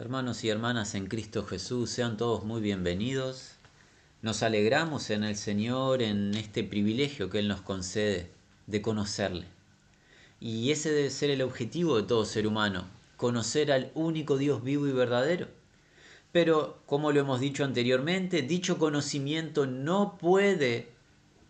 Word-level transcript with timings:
Hermanos 0.00 0.44
y 0.44 0.48
hermanas 0.48 0.94
en 0.94 1.08
Cristo 1.08 1.44
Jesús, 1.44 1.90
sean 1.90 2.16
todos 2.16 2.42
muy 2.42 2.62
bienvenidos. 2.62 3.56
Nos 4.22 4.42
alegramos 4.42 5.10
en 5.10 5.24
el 5.24 5.36
Señor 5.36 6.00
en 6.00 6.34
este 6.34 6.64
privilegio 6.64 7.28
que 7.28 7.38
Él 7.38 7.48
nos 7.48 7.60
concede 7.60 8.30
de 8.66 8.80
conocerle. 8.80 9.44
Y 10.40 10.70
ese 10.70 10.90
debe 10.90 11.10
ser 11.10 11.28
el 11.28 11.42
objetivo 11.42 11.98
de 11.98 12.04
todo 12.04 12.24
ser 12.24 12.46
humano, 12.46 12.88
conocer 13.18 13.70
al 13.70 13.90
único 13.94 14.38
Dios 14.38 14.64
vivo 14.64 14.86
y 14.86 14.92
verdadero. 14.92 15.48
Pero, 16.32 16.78
como 16.86 17.12
lo 17.12 17.20
hemos 17.20 17.38
dicho 17.38 17.62
anteriormente, 17.62 18.40
dicho 18.40 18.78
conocimiento 18.78 19.66
no 19.66 20.16
puede 20.16 20.88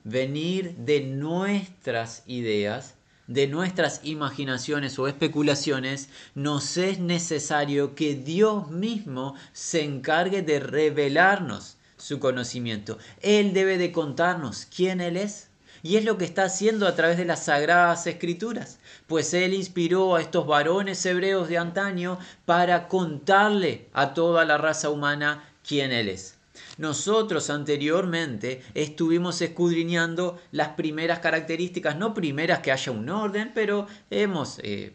venir 0.02 0.74
de 0.74 1.02
nuestras 1.02 2.24
ideas, 2.26 2.96
de 3.30 3.46
nuestras 3.46 4.00
imaginaciones 4.02 4.98
o 4.98 5.06
especulaciones, 5.06 6.08
nos 6.34 6.76
es 6.76 6.98
necesario 6.98 7.94
que 7.94 8.16
Dios 8.16 8.70
mismo 8.72 9.36
se 9.52 9.84
encargue 9.84 10.42
de 10.42 10.58
revelarnos 10.58 11.76
su 11.96 12.18
conocimiento. 12.18 12.98
Él 13.22 13.52
debe 13.52 13.78
de 13.78 13.92
contarnos 13.92 14.66
quién 14.66 15.00
Él 15.00 15.16
es. 15.16 15.48
Y 15.82 15.96
es 15.96 16.04
lo 16.04 16.18
que 16.18 16.24
está 16.24 16.42
haciendo 16.44 16.88
a 16.88 16.96
través 16.96 17.16
de 17.16 17.24
las 17.24 17.44
sagradas 17.44 18.06
escrituras, 18.06 18.80
pues 19.06 19.32
Él 19.32 19.54
inspiró 19.54 20.16
a 20.16 20.20
estos 20.20 20.46
varones 20.46 21.06
hebreos 21.06 21.48
de 21.48 21.56
antaño 21.56 22.18
para 22.44 22.88
contarle 22.88 23.88
a 23.94 24.12
toda 24.12 24.44
la 24.44 24.58
raza 24.58 24.90
humana 24.90 25.48
quién 25.66 25.92
Él 25.92 26.08
es. 26.08 26.39
Nosotros 26.80 27.50
anteriormente 27.50 28.62
estuvimos 28.72 29.42
escudriñando 29.42 30.40
las 30.50 30.68
primeras 30.68 31.18
características, 31.18 31.98
no 31.98 32.14
primeras 32.14 32.60
que 32.60 32.72
haya 32.72 32.90
un 32.90 33.10
orden, 33.10 33.52
pero 33.54 33.86
hemos 34.08 34.58
eh, 34.60 34.94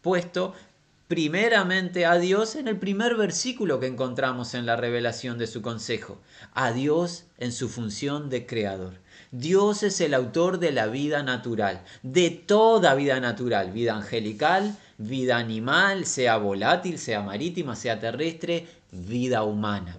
puesto 0.00 0.54
primeramente 1.08 2.06
a 2.06 2.16
Dios 2.16 2.56
en 2.56 2.68
el 2.68 2.78
primer 2.78 3.16
versículo 3.16 3.80
que 3.80 3.86
encontramos 3.86 4.54
en 4.54 4.64
la 4.64 4.76
revelación 4.76 5.36
de 5.36 5.46
su 5.46 5.60
consejo, 5.60 6.18
a 6.54 6.72
Dios 6.72 7.24
en 7.36 7.52
su 7.52 7.68
función 7.68 8.30
de 8.30 8.46
creador. 8.46 8.94
Dios 9.30 9.82
es 9.82 10.00
el 10.00 10.14
autor 10.14 10.58
de 10.58 10.72
la 10.72 10.86
vida 10.86 11.22
natural, 11.22 11.82
de 12.02 12.30
toda 12.30 12.94
vida 12.94 13.20
natural, 13.20 13.72
vida 13.72 13.94
angelical, 13.94 14.74
vida 14.96 15.36
animal, 15.36 16.06
sea 16.06 16.38
volátil, 16.38 16.98
sea 16.98 17.20
marítima, 17.20 17.76
sea 17.76 18.00
terrestre, 18.00 18.66
vida 18.90 19.42
humana. 19.42 19.98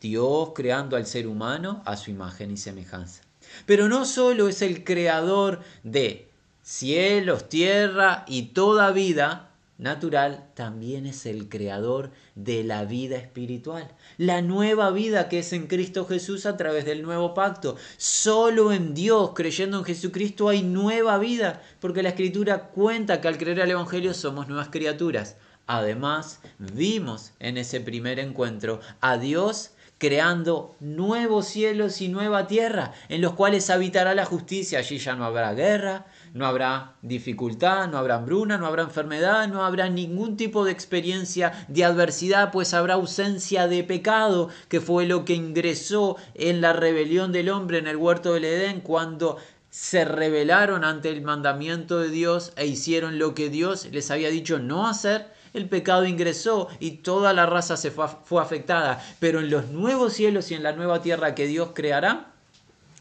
Dios 0.00 0.50
creando 0.54 0.96
al 0.96 1.06
ser 1.06 1.26
humano 1.26 1.82
a 1.84 1.96
su 1.96 2.10
imagen 2.10 2.50
y 2.50 2.56
semejanza. 2.56 3.22
Pero 3.66 3.88
no 3.88 4.04
solo 4.04 4.48
es 4.48 4.62
el 4.62 4.84
creador 4.84 5.60
de 5.82 6.28
cielos, 6.62 7.48
tierra 7.48 8.24
y 8.28 8.48
toda 8.48 8.90
vida 8.92 9.48
natural, 9.78 10.50
también 10.54 11.06
es 11.06 11.24
el 11.24 11.48
creador 11.48 12.10
de 12.34 12.64
la 12.64 12.84
vida 12.84 13.16
espiritual, 13.16 13.88
la 14.16 14.42
nueva 14.42 14.90
vida 14.90 15.28
que 15.28 15.38
es 15.38 15.52
en 15.52 15.68
Cristo 15.68 16.04
Jesús 16.04 16.46
a 16.46 16.56
través 16.56 16.84
del 16.84 17.02
nuevo 17.02 17.32
pacto. 17.32 17.76
Solo 17.96 18.72
en 18.72 18.92
Dios, 18.92 19.30
creyendo 19.34 19.78
en 19.78 19.84
Jesucristo, 19.84 20.48
hay 20.48 20.62
nueva 20.62 21.16
vida, 21.18 21.62
porque 21.80 22.02
la 22.02 22.10
Escritura 22.10 22.70
cuenta 22.70 23.20
que 23.20 23.28
al 23.28 23.38
creer 23.38 23.62
al 23.62 23.70
Evangelio 23.70 24.14
somos 24.14 24.48
nuevas 24.48 24.68
criaturas. 24.68 25.36
Además, 25.68 26.40
vimos 26.58 27.32
en 27.38 27.56
ese 27.56 27.80
primer 27.80 28.18
encuentro 28.18 28.80
a 29.00 29.16
Dios 29.16 29.72
creando 29.98 30.76
nuevos 30.80 31.46
cielos 31.46 32.00
y 32.00 32.08
nueva 32.08 32.46
tierra, 32.46 32.92
en 33.08 33.20
los 33.20 33.34
cuales 33.34 33.68
habitará 33.68 34.14
la 34.14 34.24
justicia. 34.24 34.78
Allí 34.78 34.98
ya 34.98 35.16
no 35.16 35.24
habrá 35.24 35.52
guerra, 35.54 36.06
no 36.34 36.46
habrá 36.46 36.94
dificultad, 37.02 37.88
no 37.88 37.98
habrá 37.98 38.16
hambruna, 38.16 38.58
no 38.58 38.66
habrá 38.66 38.84
enfermedad, 38.84 39.48
no 39.48 39.64
habrá 39.64 39.88
ningún 39.88 40.36
tipo 40.36 40.64
de 40.64 40.72
experiencia 40.72 41.66
de 41.68 41.84
adversidad, 41.84 42.52
pues 42.52 42.74
habrá 42.74 42.94
ausencia 42.94 43.66
de 43.66 43.82
pecado, 43.82 44.48
que 44.68 44.80
fue 44.80 45.06
lo 45.06 45.24
que 45.24 45.34
ingresó 45.34 46.16
en 46.34 46.60
la 46.60 46.72
rebelión 46.72 47.32
del 47.32 47.50
hombre 47.50 47.78
en 47.78 47.88
el 47.88 47.96
huerto 47.96 48.34
del 48.34 48.44
Edén 48.44 48.80
cuando 48.80 49.36
se 49.70 50.04
rebelaron 50.04 50.84
ante 50.84 51.10
el 51.10 51.22
mandamiento 51.22 51.98
de 51.98 52.08
Dios 52.08 52.52
e 52.56 52.66
hicieron 52.66 53.18
lo 53.18 53.34
que 53.34 53.50
Dios 53.50 53.86
les 53.92 54.10
había 54.10 54.30
dicho 54.30 54.58
no 54.58 54.86
hacer 54.86 55.26
el 55.58 55.68
pecado 55.68 56.06
ingresó 56.06 56.68
y 56.80 56.92
toda 57.02 57.34
la 57.34 57.44
raza 57.44 57.76
se 57.76 57.90
fue, 57.90 58.06
fue 58.24 58.40
afectada. 58.40 59.04
Pero 59.20 59.40
en 59.40 59.50
los 59.50 59.68
nuevos 59.68 60.14
cielos 60.14 60.50
y 60.50 60.54
en 60.54 60.62
la 60.62 60.72
nueva 60.72 61.02
tierra 61.02 61.34
que 61.34 61.46
Dios 61.46 61.70
creará, 61.74 62.32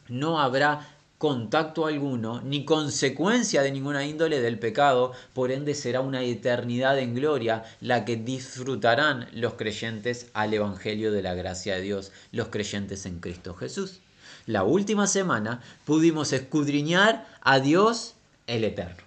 no 0.09 0.41
habrá 0.41 0.88
contacto 1.17 1.88
alguno, 1.88 2.41
ni 2.41 2.63
consecuencia 2.63 3.63
de 3.63 3.72
ninguna 3.72 4.06
índole 4.06 4.40
del 4.40 4.59
pecado, 4.59 5.13
por 5.34 5.51
ende 5.51 5.73
será 5.73 6.01
una 6.01 6.22
eternidad 6.22 7.00
en 7.00 7.16
gloria 7.16 7.63
la 7.81 8.06
que 8.06 8.17
disfrutarán 8.17 9.28
los 9.34 9.53
creyentes 9.56 10.28
al 10.34 10.53
Evangelio 10.53 11.12
de 11.12 11.23
la 11.23 11.34
gracia 11.34 11.75
de 11.75 11.81
Dios, 11.81 12.12
los 12.31 12.50
creyentes 12.50 13.06
en 13.07 13.19
Cristo 13.19 13.56
Jesús. 13.56 14.00
La 14.46 14.63
última 14.63 15.07
semana 15.07 15.62
pudimos 15.85 16.34
escudriñar 16.34 17.28
a 17.41 17.59
Dios 17.59 18.13
el 18.46 18.63
Eterno. 18.63 19.06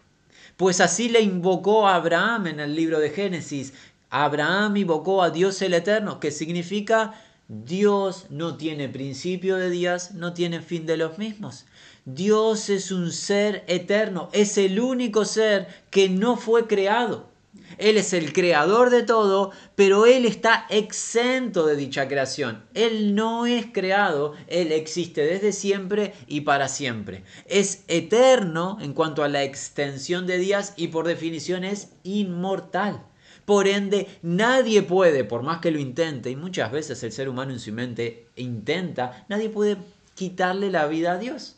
Pues 0.61 0.83
así 0.83 1.09
le 1.09 1.23
invocó 1.23 1.89
a 1.89 1.95
Abraham 1.95 2.49
en 2.49 2.61
el 2.61 2.75
libro 2.75 3.01
de 3.01 3.09
Génesis. 3.09 3.73
Abraham 4.11 4.77
invocó 4.77 5.23
a 5.23 5.31
Dios 5.31 5.63
el 5.63 5.73
Eterno, 5.73 6.21
que 6.21 6.31
significa 6.31 7.15
Dios 7.49 8.27
no 8.29 8.59
tiene 8.59 8.91
principio 8.91 9.57
de 9.57 9.71
días, 9.71 10.13
no 10.13 10.35
tiene 10.35 10.61
fin 10.61 10.85
de 10.85 10.99
los 10.99 11.17
mismos. 11.17 11.65
Dios 12.05 12.69
es 12.69 12.93
un 12.93 13.11
ser 13.11 13.65
eterno, 13.69 14.29
es 14.35 14.59
el 14.59 14.81
único 14.81 15.25
ser 15.25 15.67
que 15.89 16.11
no 16.11 16.37
fue 16.37 16.67
creado. 16.67 17.30
Él 17.79 17.97
es 17.97 18.13
el 18.13 18.33
creador 18.33 18.91
de 18.91 19.03
todo, 19.03 19.53
pero 19.75 20.07
Él 20.07 20.25
está 20.25 20.67
exento 20.71 21.67
de 21.67 21.77
dicha 21.77 22.09
creación. 22.09 22.65
Él 22.75 23.15
no 23.15 23.47
es 23.47 23.67
creado, 23.73 24.35
Él 24.49 24.73
existe 24.73 25.23
desde 25.23 25.53
siempre 25.53 26.15
y 26.27 26.43
para 26.43 26.69
siempre. 26.69 27.25
Es 27.47 27.85
eterno 27.89 28.79
en 28.81 28.93
cuanto 28.93 29.23
a 29.23 29.29
la 29.29 29.45
extensión 29.45 30.27
de 30.27 30.39
días 30.39 30.75
y 30.77 30.89
por 30.89 31.07
definición 31.07 31.65
es 31.65 31.93
inmortal. 32.03 33.05
Por 33.45 33.67
ende, 33.67 34.07
nadie 34.23 34.83
puede, 34.83 35.25
por 35.25 35.43
más 35.43 35.61
que 35.61 35.71
lo 35.71 35.79
intente, 35.79 36.31
y 36.31 36.37
muchas 36.37 36.71
veces 36.71 37.03
el 37.03 37.13
ser 37.13 37.29
humano 37.29 37.53
en 37.53 37.59
su 37.59 37.73
mente 37.73 38.29
intenta, 38.37 39.25
nadie 39.29 39.49
puede 39.49 39.77
quitarle 40.15 40.71
la 40.71 40.87
vida 40.87 41.13
a 41.13 41.19
Dios. 41.19 41.57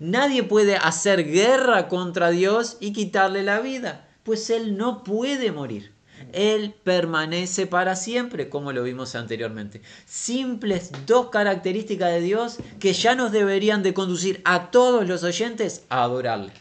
Nadie 0.00 0.42
puede 0.42 0.76
hacer 0.76 1.24
guerra 1.24 1.88
contra 1.88 2.30
Dios 2.30 2.76
y 2.80 2.92
quitarle 2.92 3.42
la 3.42 3.60
vida 3.60 4.08
pues 4.22 4.50
Él 4.50 4.76
no 4.76 5.04
puede 5.04 5.52
morir. 5.52 5.92
Él 6.32 6.74
permanece 6.84 7.66
para 7.66 7.96
siempre, 7.96 8.48
como 8.48 8.72
lo 8.72 8.84
vimos 8.84 9.14
anteriormente. 9.14 9.82
Simples 10.06 10.92
dos 11.06 11.30
características 11.30 12.12
de 12.12 12.20
Dios 12.20 12.58
que 12.78 12.92
ya 12.92 13.14
nos 13.14 13.32
deberían 13.32 13.82
de 13.82 13.94
conducir 13.94 14.40
a 14.44 14.70
todos 14.70 15.08
los 15.08 15.24
oyentes 15.24 15.84
a 15.88 16.04
adorarle. 16.04 16.52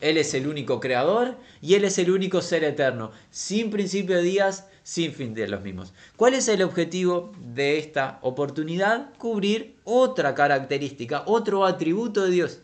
Él 0.00 0.16
es 0.16 0.32
el 0.32 0.46
único 0.46 0.80
creador 0.80 1.36
y 1.60 1.74
Él 1.74 1.84
es 1.84 1.98
el 1.98 2.10
único 2.10 2.40
ser 2.40 2.64
eterno, 2.64 3.12
sin 3.30 3.70
principio 3.70 4.16
de 4.16 4.22
días, 4.22 4.66
sin 4.82 5.12
fin 5.12 5.34
de 5.34 5.46
los 5.46 5.60
mismos. 5.60 5.92
¿Cuál 6.16 6.34
es 6.34 6.48
el 6.48 6.62
objetivo 6.62 7.32
de 7.38 7.78
esta 7.78 8.18
oportunidad? 8.22 9.10
Cubrir 9.18 9.76
otra 9.84 10.34
característica, 10.34 11.22
otro 11.26 11.66
atributo 11.66 12.24
de 12.24 12.30
Dios. 12.30 12.60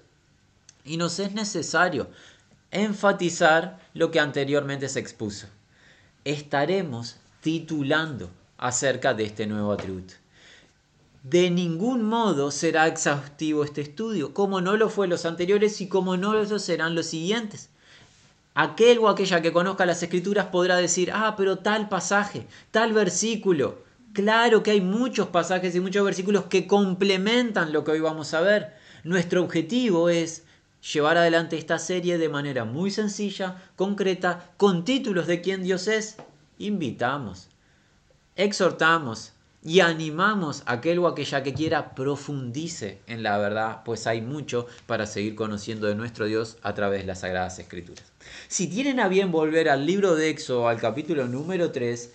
Y 0.84 0.96
nos 0.96 1.18
es 1.18 1.32
necesario 1.32 2.08
enfatizar 2.70 3.85
lo 3.96 4.10
que 4.10 4.20
anteriormente 4.20 4.90
se 4.90 5.00
expuso. 5.00 5.46
Estaremos 6.24 7.16
titulando 7.40 8.30
acerca 8.58 9.14
de 9.14 9.24
este 9.24 9.46
nuevo 9.46 9.72
atributo. 9.72 10.14
De 11.22 11.50
ningún 11.50 12.02
modo 12.02 12.50
será 12.50 12.86
exhaustivo 12.88 13.64
este 13.64 13.80
estudio, 13.80 14.34
como 14.34 14.60
no 14.60 14.76
lo 14.76 14.90
fue 14.90 15.08
los 15.08 15.24
anteriores 15.24 15.80
y 15.80 15.88
como 15.88 16.18
no 16.18 16.34
lo 16.34 16.58
serán 16.58 16.94
los 16.94 17.06
siguientes. 17.06 17.70
Aquel 18.54 18.98
o 18.98 19.08
aquella 19.08 19.40
que 19.40 19.52
conozca 19.52 19.86
las 19.86 20.02
escrituras 20.02 20.46
podrá 20.46 20.76
decir, 20.76 21.10
ah, 21.12 21.34
pero 21.36 21.58
tal 21.58 21.88
pasaje, 21.88 22.46
tal 22.70 22.92
versículo. 22.92 23.82
Claro 24.12 24.62
que 24.62 24.72
hay 24.72 24.82
muchos 24.82 25.28
pasajes 25.28 25.74
y 25.74 25.80
muchos 25.80 26.04
versículos 26.04 26.44
que 26.44 26.66
complementan 26.66 27.72
lo 27.72 27.82
que 27.82 27.92
hoy 27.92 28.00
vamos 28.00 28.34
a 28.34 28.42
ver. 28.42 28.74
Nuestro 29.04 29.42
objetivo 29.42 30.10
es 30.10 30.45
llevar 30.92 31.16
adelante 31.16 31.58
esta 31.58 31.78
serie 31.78 32.18
de 32.18 32.28
manera 32.28 32.64
muy 32.64 32.90
sencilla, 32.90 33.62
concreta, 33.76 34.50
con 34.56 34.84
títulos 34.84 35.26
de 35.26 35.40
quién 35.40 35.62
Dios 35.62 35.88
es. 35.88 36.16
Invitamos, 36.58 37.48
exhortamos 38.36 39.32
y 39.62 39.80
animamos 39.80 40.62
a 40.66 40.74
aquel 40.74 41.00
o 41.00 41.08
aquella 41.08 41.42
que 41.42 41.52
quiera 41.52 41.94
profundice 41.94 43.00
en 43.08 43.24
la 43.24 43.36
verdad, 43.36 43.82
pues 43.84 44.06
hay 44.06 44.20
mucho 44.20 44.66
para 44.86 45.06
seguir 45.06 45.34
conociendo 45.34 45.88
de 45.88 45.96
nuestro 45.96 46.26
Dios 46.26 46.56
a 46.62 46.72
través 46.74 47.00
de 47.00 47.06
las 47.06 47.20
Sagradas 47.20 47.58
Escrituras. 47.58 48.04
Si 48.46 48.68
tienen 48.68 49.00
a 49.00 49.08
bien 49.08 49.32
volver 49.32 49.68
al 49.68 49.84
libro 49.84 50.14
de 50.14 50.30
Éxodo, 50.30 50.68
al 50.68 50.80
capítulo 50.80 51.26
número 51.26 51.72
3, 51.72 52.12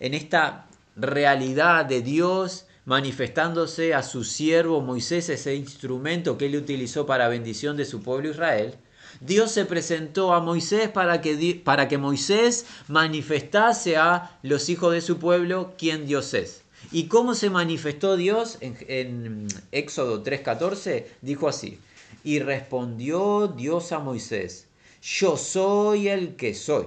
en 0.00 0.14
esta 0.14 0.66
realidad 0.96 1.84
de 1.84 2.00
Dios, 2.00 2.66
manifestándose 2.84 3.94
a 3.94 4.02
su 4.02 4.24
siervo 4.24 4.80
Moisés, 4.80 5.28
ese 5.28 5.54
instrumento 5.54 6.36
que 6.36 6.46
él 6.46 6.56
utilizó 6.56 7.06
para 7.06 7.28
bendición 7.28 7.76
de 7.76 7.84
su 7.84 8.02
pueblo 8.02 8.30
Israel, 8.30 8.74
Dios 9.20 9.52
se 9.52 9.64
presentó 9.64 10.34
a 10.34 10.40
Moisés 10.40 10.88
para 10.88 11.20
que, 11.20 11.60
para 11.64 11.88
que 11.88 11.98
Moisés 11.98 12.66
manifestase 12.88 13.96
a 13.96 14.38
los 14.42 14.68
hijos 14.68 14.92
de 14.92 15.00
su 15.00 15.18
pueblo 15.18 15.74
quién 15.78 16.06
Dios 16.06 16.34
es. 16.34 16.62
¿Y 16.92 17.04
cómo 17.04 17.34
se 17.34 17.48
manifestó 17.48 18.16
Dios? 18.16 18.58
En, 18.60 18.76
en 18.88 19.48
Éxodo 19.72 20.22
3:14 20.22 21.06
dijo 21.22 21.48
así, 21.48 21.78
y 22.22 22.40
respondió 22.40 23.48
Dios 23.48 23.92
a 23.92 24.00
Moisés, 24.00 24.66
yo 25.02 25.36
soy 25.36 26.08
el 26.08 26.36
que 26.36 26.54
soy. 26.54 26.86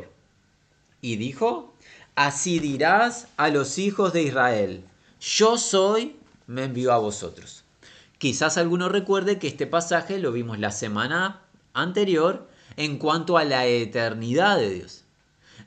Y 1.02 1.16
dijo, 1.16 1.74
así 2.16 2.60
dirás 2.60 3.28
a 3.38 3.50
los 3.50 3.78
hijos 3.78 4.14
de 4.14 4.24
Israel, 4.24 4.84
yo 5.20 5.58
soy, 5.58 6.16
me 6.46 6.66
envió 6.66 6.94
a 6.94 6.98
vosotros. 6.98 7.64
Quizás 8.18 8.58
alguno 8.58 8.90
recuerde 8.90 9.40
que 9.40 9.48
este 9.48 9.68
pasaje 9.68 10.20
lo 10.20 10.32
vimos 10.32 10.60
la 10.60 10.72
semana 10.72 11.42
anterior 11.74 12.48
en 12.76 12.98
cuanto 12.98 13.38
a 13.38 13.44
la 13.44 13.66
eternidad 13.66 14.58
de 14.58 14.70
Dios. 14.70 15.04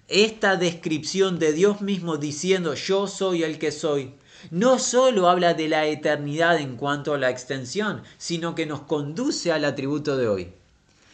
Esta 0.08 0.56
descripción 0.56 1.38
de 1.38 1.52
Dios 1.52 1.80
mismo 1.80 2.16
diciendo 2.16 2.74
yo 2.74 3.06
soy 3.06 3.44
el 3.44 3.58
que 3.58 3.70
soy, 3.70 4.14
no 4.50 4.78
solo 4.78 5.28
habla 5.28 5.54
de 5.54 5.68
la 5.68 5.86
eternidad 5.86 6.58
en 6.58 6.76
cuanto 6.76 7.14
a 7.14 7.18
la 7.18 7.30
extensión, 7.30 8.02
sino 8.18 8.54
que 8.54 8.66
nos 8.66 8.80
conduce 8.80 9.52
al 9.52 9.64
atributo 9.64 10.16
de 10.16 10.28
hoy, 10.28 10.52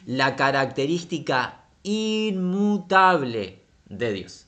la 0.06 0.36
característica 0.36 1.64
inmutable 1.82 3.60
de 3.88 4.12
Dios. 4.12 4.45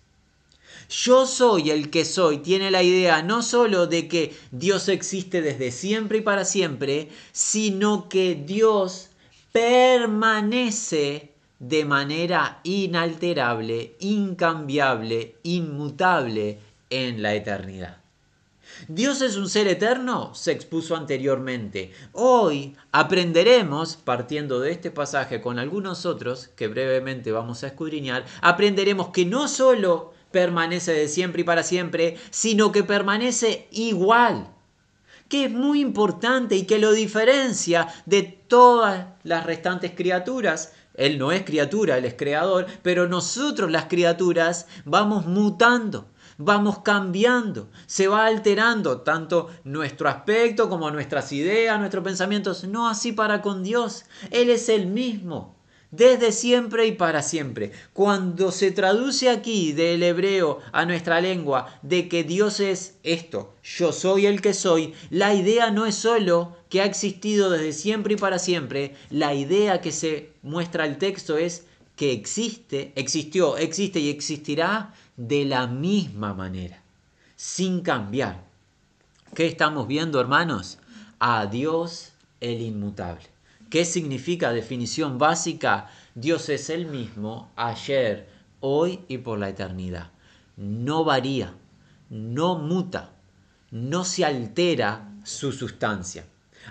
Yo 0.88 1.26
soy 1.26 1.70
el 1.70 1.90
que 1.90 2.06
soy 2.06 2.38
tiene 2.38 2.70
la 2.70 2.82
idea 2.82 3.22
no 3.22 3.42
solo 3.42 3.86
de 3.86 4.08
que 4.08 4.34
Dios 4.50 4.88
existe 4.88 5.42
desde 5.42 5.70
siempre 5.70 6.18
y 6.18 6.22
para 6.22 6.46
siempre, 6.46 7.10
sino 7.32 8.08
que 8.08 8.34
Dios 8.34 9.10
permanece 9.52 11.32
de 11.58 11.84
manera 11.84 12.60
inalterable, 12.62 13.96
incambiable, 14.00 15.36
inmutable 15.42 16.58
en 16.88 17.20
la 17.20 17.34
eternidad. 17.34 17.98
¿Dios 18.86 19.22
es 19.22 19.36
un 19.36 19.48
ser 19.48 19.66
eterno? 19.66 20.34
Se 20.34 20.52
expuso 20.52 20.94
anteriormente. 20.94 21.92
Hoy 22.12 22.76
aprenderemos, 22.92 23.96
partiendo 23.96 24.60
de 24.60 24.70
este 24.70 24.90
pasaje 24.90 25.40
con 25.40 25.58
algunos 25.58 26.06
otros 26.06 26.48
que 26.48 26.68
brevemente 26.68 27.32
vamos 27.32 27.64
a 27.64 27.68
escudriñar, 27.68 28.24
aprenderemos 28.40 29.08
que 29.08 29.24
no 29.24 29.48
solo 29.48 30.14
permanece 30.30 30.92
de 30.92 31.08
siempre 31.08 31.42
y 31.42 31.44
para 31.44 31.62
siempre, 31.62 32.16
sino 32.30 32.72
que 32.72 32.84
permanece 32.84 33.68
igual, 33.70 34.48
que 35.28 35.44
es 35.44 35.50
muy 35.50 35.80
importante 35.80 36.56
y 36.56 36.64
que 36.64 36.78
lo 36.78 36.92
diferencia 36.92 37.88
de 38.06 38.22
todas 38.22 39.06
las 39.22 39.44
restantes 39.44 39.92
criaturas. 39.94 40.72
Él 40.94 41.18
no 41.18 41.32
es 41.32 41.44
criatura, 41.44 41.98
Él 41.98 42.04
es 42.04 42.14
creador, 42.14 42.66
pero 42.82 43.06
nosotros 43.08 43.70
las 43.70 43.84
criaturas 43.84 44.66
vamos 44.84 45.26
mutando, 45.26 46.08
vamos 46.38 46.80
cambiando, 46.80 47.68
se 47.86 48.08
va 48.08 48.26
alterando 48.26 49.02
tanto 49.02 49.48
nuestro 49.64 50.08
aspecto 50.08 50.68
como 50.68 50.90
nuestras 50.90 51.30
ideas, 51.32 51.78
nuestros 51.78 52.02
pensamientos. 52.02 52.64
No 52.64 52.88
así 52.88 53.12
para 53.12 53.42
con 53.42 53.62
Dios, 53.62 54.06
Él 54.30 54.50
es 54.50 54.68
el 54.68 54.86
mismo 54.86 55.57
desde 55.90 56.32
siempre 56.32 56.86
y 56.86 56.92
para 56.92 57.22
siempre. 57.22 57.72
Cuando 57.92 58.52
se 58.52 58.70
traduce 58.70 59.30
aquí 59.30 59.72
del 59.72 60.02
hebreo 60.02 60.60
a 60.72 60.84
nuestra 60.84 61.20
lengua 61.20 61.78
de 61.82 62.08
que 62.08 62.24
Dios 62.24 62.60
es 62.60 62.96
esto, 63.02 63.54
yo 63.62 63.92
soy 63.92 64.26
el 64.26 64.40
que 64.40 64.54
soy, 64.54 64.94
la 65.10 65.34
idea 65.34 65.70
no 65.70 65.86
es 65.86 65.94
solo 65.94 66.56
que 66.68 66.82
ha 66.82 66.84
existido 66.84 67.50
desde 67.50 67.72
siempre 67.72 68.14
y 68.14 68.16
para 68.16 68.38
siempre, 68.38 68.94
la 69.10 69.34
idea 69.34 69.80
que 69.80 69.92
se 69.92 70.30
muestra 70.42 70.84
el 70.84 70.98
texto 70.98 71.38
es 71.38 71.64
que 71.96 72.12
existe, 72.12 72.92
existió, 72.94 73.56
existe 73.56 73.98
y 73.98 74.10
existirá 74.10 74.94
de 75.16 75.44
la 75.44 75.66
misma 75.66 76.34
manera, 76.34 76.80
sin 77.34 77.80
cambiar. 77.80 78.44
¿Qué 79.34 79.46
estamos 79.46 79.88
viendo, 79.88 80.20
hermanos? 80.20 80.78
A 81.18 81.46
Dios 81.46 82.12
el 82.40 82.62
inmutable. 82.62 83.37
¿Qué 83.70 83.84
significa 83.84 84.52
definición 84.52 85.18
básica? 85.18 85.90
Dios 86.14 86.48
es 86.48 86.70
el 86.70 86.86
mismo 86.86 87.50
ayer, 87.54 88.28
hoy 88.60 89.00
y 89.08 89.18
por 89.18 89.38
la 89.38 89.50
eternidad. 89.50 90.10
No 90.56 91.04
varía, 91.04 91.52
no 92.08 92.56
muta, 92.56 93.10
no 93.70 94.04
se 94.04 94.24
altera 94.24 95.12
su 95.22 95.52
sustancia. 95.52 96.24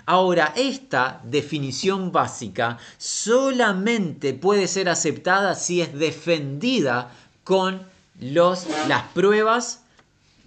Ahora, 0.06 0.52
esta 0.56 1.20
definición 1.24 2.10
básica 2.10 2.78
solamente 2.98 4.34
puede 4.34 4.66
ser 4.66 4.88
aceptada 4.88 5.54
si 5.54 5.80
es 5.80 5.96
defendida 5.96 7.12
con 7.44 7.82
los, 8.20 8.66
las 8.88 9.04
pruebas 9.12 9.84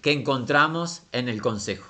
que 0.01 0.11
encontramos 0.11 1.03
en 1.13 1.29
el 1.29 1.41
consejo. 1.41 1.87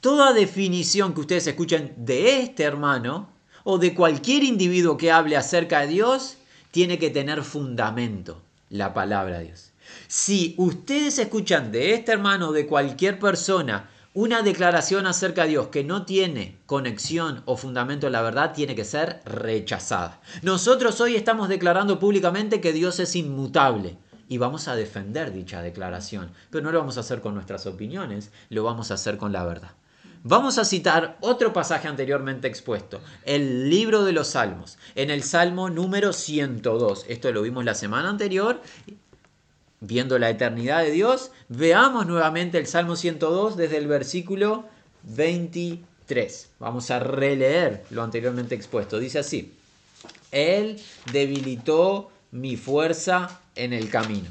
Toda 0.00 0.32
definición 0.32 1.14
que 1.14 1.20
ustedes 1.20 1.48
escuchen 1.48 1.94
de 1.96 2.42
este 2.42 2.62
hermano 2.62 3.37
o 3.70 3.76
de 3.76 3.94
cualquier 3.94 4.44
individuo 4.44 4.96
que 4.96 5.12
hable 5.12 5.36
acerca 5.36 5.80
de 5.80 5.88
Dios, 5.88 6.38
tiene 6.70 6.98
que 6.98 7.10
tener 7.10 7.42
fundamento, 7.42 8.40
la 8.70 8.94
palabra 8.94 9.40
de 9.40 9.48
Dios. 9.48 9.72
Si 10.06 10.54
ustedes 10.56 11.18
escuchan 11.18 11.70
de 11.70 11.92
este 11.92 12.12
hermano 12.12 12.48
o 12.48 12.52
de 12.52 12.66
cualquier 12.66 13.18
persona 13.18 13.90
una 14.14 14.40
declaración 14.40 15.06
acerca 15.06 15.42
de 15.42 15.50
Dios 15.50 15.66
que 15.66 15.84
no 15.84 16.06
tiene 16.06 16.56
conexión 16.64 17.42
o 17.44 17.58
fundamento 17.58 18.06
en 18.06 18.14
la 18.14 18.22
verdad, 18.22 18.54
tiene 18.54 18.74
que 18.74 18.86
ser 18.86 19.20
rechazada. 19.26 20.18
Nosotros 20.40 20.98
hoy 21.02 21.14
estamos 21.14 21.50
declarando 21.50 21.98
públicamente 21.98 22.62
que 22.62 22.72
Dios 22.72 22.98
es 23.00 23.14
inmutable 23.16 23.98
y 24.30 24.38
vamos 24.38 24.66
a 24.68 24.76
defender 24.76 25.30
dicha 25.30 25.60
declaración, 25.60 26.30
pero 26.48 26.64
no 26.64 26.72
lo 26.72 26.78
vamos 26.78 26.96
a 26.96 27.00
hacer 27.00 27.20
con 27.20 27.34
nuestras 27.34 27.66
opiniones, 27.66 28.30
lo 28.48 28.64
vamos 28.64 28.90
a 28.90 28.94
hacer 28.94 29.18
con 29.18 29.30
la 29.30 29.44
verdad. 29.44 29.72
Vamos 30.24 30.58
a 30.58 30.64
citar 30.64 31.16
otro 31.20 31.52
pasaje 31.52 31.86
anteriormente 31.86 32.48
expuesto, 32.48 33.00
el 33.24 33.70
libro 33.70 34.04
de 34.04 34.12
los 34.12 34.28
Salmos, 34.28 34.76
en 34.96 35.10
el 35.10 35.22
Salmo 35.22 35.70
número 35.70 36.12
102. 36.12 37.06
Esto 37.08 37.30
lo 37.30 37.42
vimos 37.42 37.64
la 37.64 37.74
semana 37.74 38.08
anterior, 38.08 38.60
viendo 39.80 40.18
la 40.18 40.30
eternidad 40.30 40.82
de 40.82 40.90
Dios. 40.90 41.30
Veamos 41.48 42.06
nuevamente 42.06 42.58
el 42.58 42.66
Salmo 42.66 42.96
102 42.96 43.56
desde 43.56 43.76
el 43.76 43.86
versículo 43.86 44.64
23. 45.04 46.50
Vamos 46.58 46.90
a 46.90 46.98
releer 46.98 47.84
lo 47.90 48.02
anteriormente 48.02 48.56
expuesto. 48.56 48.98
Dice 48.98 49.20
así, 49.20 49.54
Él 50.32 50.80
debilitó 51.12 52.10
mi 52.32 52.56
fuerza 52.56 53.40
en 53.54 53.72
el 53.72 53.88
camino, 53.88 54.30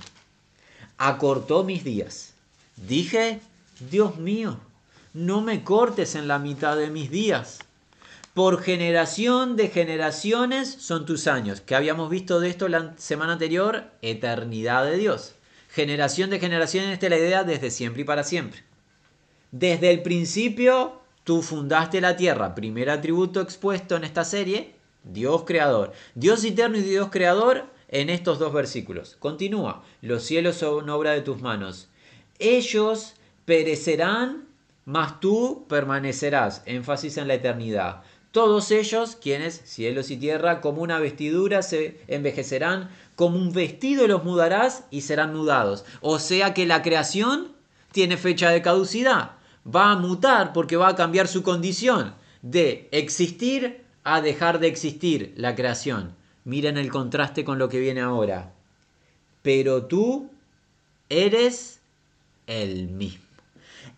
acortó 0.98 1.64
mis 1.64 1.86
días. 1.86 2.34
Dije, 2.76 3.40
Dios 3.90 4.18
mío, 4.18 4.60
no 5.18 5.42
me 5.42 5.64
cortes 5.64 6.14
en 6.14 6.28
la 6.28 6.38
mitad 6.38 6.78
de 6.78 6.92
mis 6.92 7.10
días. 7.10 7.58
Por 8.36 8.62
generación 8.62 9.56
de 9.56 9.70
generaciones 9.70 10.70
son 10.70 11.08
tus 11.08 11.26
años. 11.26 11.60
Que 11.60 11.74
habíamos 11.74 12.12
visto 12.12 12.40
de 12.40 12.50
esto 12.50 12.68
la 12.68 12.94
semana 12.98 13.34
anterior, 13.34 13.86
eternidad 14.04 14.86
de 14.86 14.96
Dios. 14.96 15.34
Generación 15.70 16.30
de 16.30 16.40
generaciones, 16.40 16.94
esta 16.94 17.08
es 17.08 17.10
la 17.10 17.18
idea 17.18 17.44
desde 17.44 17.72
siempre 17.72 18.04
y 18.04 18.06
para 18.06 18.24
siempre. 18.24 18.64
Desde 19.50 19.90
el 19.90 20.04
principio 20.04 21.02
tú 21.24 21.42
fundaste 21.42 22.00
la 22.00 22.16
tierra. 22.16 22.54
Primer 22.54 22.92
atributo 22.92 23.42
expuesto 23.42 23.96
en 23.96 24.04
esta 24.04 24.24
serie, 24.24 24.76
Dios 25.04 25.46
creador. 25.46 25.94
Dios 26.14 26.44
eterno 26.44 26.78
y 26.78 26.82
Dios 26.82 27.10
creador 27.10 27.66
en 27.88 28.12
estos 28.12 28.38
dos 28.38 28.54
versículos. 28.54 29.16
Continúa, 29.18 29.84
los 30.04 30.22
cielos 30.22 30.58
son 30.58 30.88
obra 30.92 31.14
de 31.14 31.22
tus 31.22 31.42
manos. 31.42 31.88
Ellos 32.38 33.16
perecerán 33.46 34.46
mas 34.88 35.20
tú 35.20 35.66
permanecerás, 35.68 36.62
énfasis 36.66 37.18
en 37.18 37.28
la 37.28 37.34
eternidad. 37.34 38.04
Todos 38.32 38.72
ellos, 38.72 39.18
quienes, 39.22 39.62
cielos 39.66 40.10
y 40.12 40.16
tierra, 40.16 40.62
como 40.62 40.82
una 40.82 40.98
vestidura 40.98 41.62
se 41.62 42.00
envejecerán, 42.08 42.90
como 43.18 43.38
un 43.38 43.52
vestido 43.52 44.08
los 44.08 44.24
mudarás 44.24 44.86
y 44.90 45.02
serán 45.02 45.36
mudados. 45.36 45.84
O 46.00 46.20
sea 46.20 46.54
que 46.54 46.66
la 46.66 46.84
creación 46.84 47.52
tiene 47.92 48.16
fecha 48.16 48.50
de 48.50 48.62
caducidad, 48.62 49.32
va 49.68 49.92
a 49.92 49.98
mutar 49.98 50.54
porque 50.54 50.78
va 50.78 50.88
a 50.88 50.96
cambiar 50.96 51.28
su 51.28 51.44
condición 51.44 52.16
de 52.42 52.88
existir 52.92 53.84
a 54.06 54.22
dejar 54.22 54.60
de 54.60 54.68
existir 54.68 55.34
la 55.36 55.54
creación. 55.54 56.16
Miren 56.46 56.78
el 56.78 56.90
contraste 56.90 57.44
con 57.44 57.60
lo 57.60 57.68
que 57.68 57.82
viene 57.82 58.00
ahora. 58.00 58.54
Pero 59.42 59.84
tú 59.84 60.32
eres 61.10 61.82
el 62.46 62.88
mismo. 62.88 63.27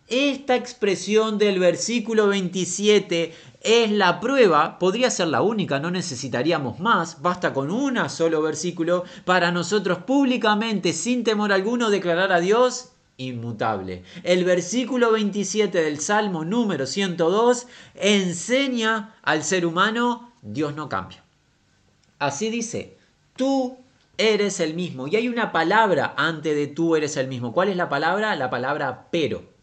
Esta 0.09 0.55
expresión 0.55 1.37
del 1.37 1.59
versículo 1.59 2.29
27 2.29 3.31
es 3.61 3.91
la 3.91 4.19
prueba, 4.19 4.79
podría 4.79 5.11
ser 5.11 5.27
la 5.27 5.43
única, 5.43 5.79
no 5.79 5.91
necesitaríamos 5.91 6.79
más, 6.79 7.21
basta 7.21 7.53
con 7.53 7.69
un 7.69 8.09
solo 8.09 8.41
versículo 8.41 9.03
para 9.23 9.51
nosotros 9.51 9.99
públicamente, 9.99 10.93
sin 10.93 11.23
temor 11.23 11.53
alguno, 11.53 11.91
declarar 11.91 12.31
a 12.31 12.39
Dios 12.39 12.89
inmutable. 13.17 14.01
El 14.23 14.45
versículo 14.45 15.11
27 15.11 15.79
del 15.79 15.99
Salmo 15.99 16.43
número 16.43 16.87
102 16.87 17.67
enseña 17.93 19.15
al 19.21 19.43
ser 19.43 19.63
humano, 19.63 20.33
Dios 20.41 20.73
no 20.73 20.89
cambia. 20.89 21.23
Así 22.17 22.49
dice, 22.49 22.97
tú 23.35 23.77
eres 24.17 24.59
el 24.59 24.73
mismo. 24.73 25.07
Y 25.07 25.17
hay 25.17 25.29
una 25.29 25.51
palabra 25.51 26.15
antes 26.17 26.55
de 26.55 26.65
tú 26.65 26.95
eres 26.95 27.15
el 27.15 27.27
mismo. 27.27 27.53
¿Cuál 27.53 27.69
es 27.69 27.77
la 27.77 27.89
palabra? 27.89 28.35
La 28.35 28.49
palabra 28.49 29.07
pero. 29.11 29.58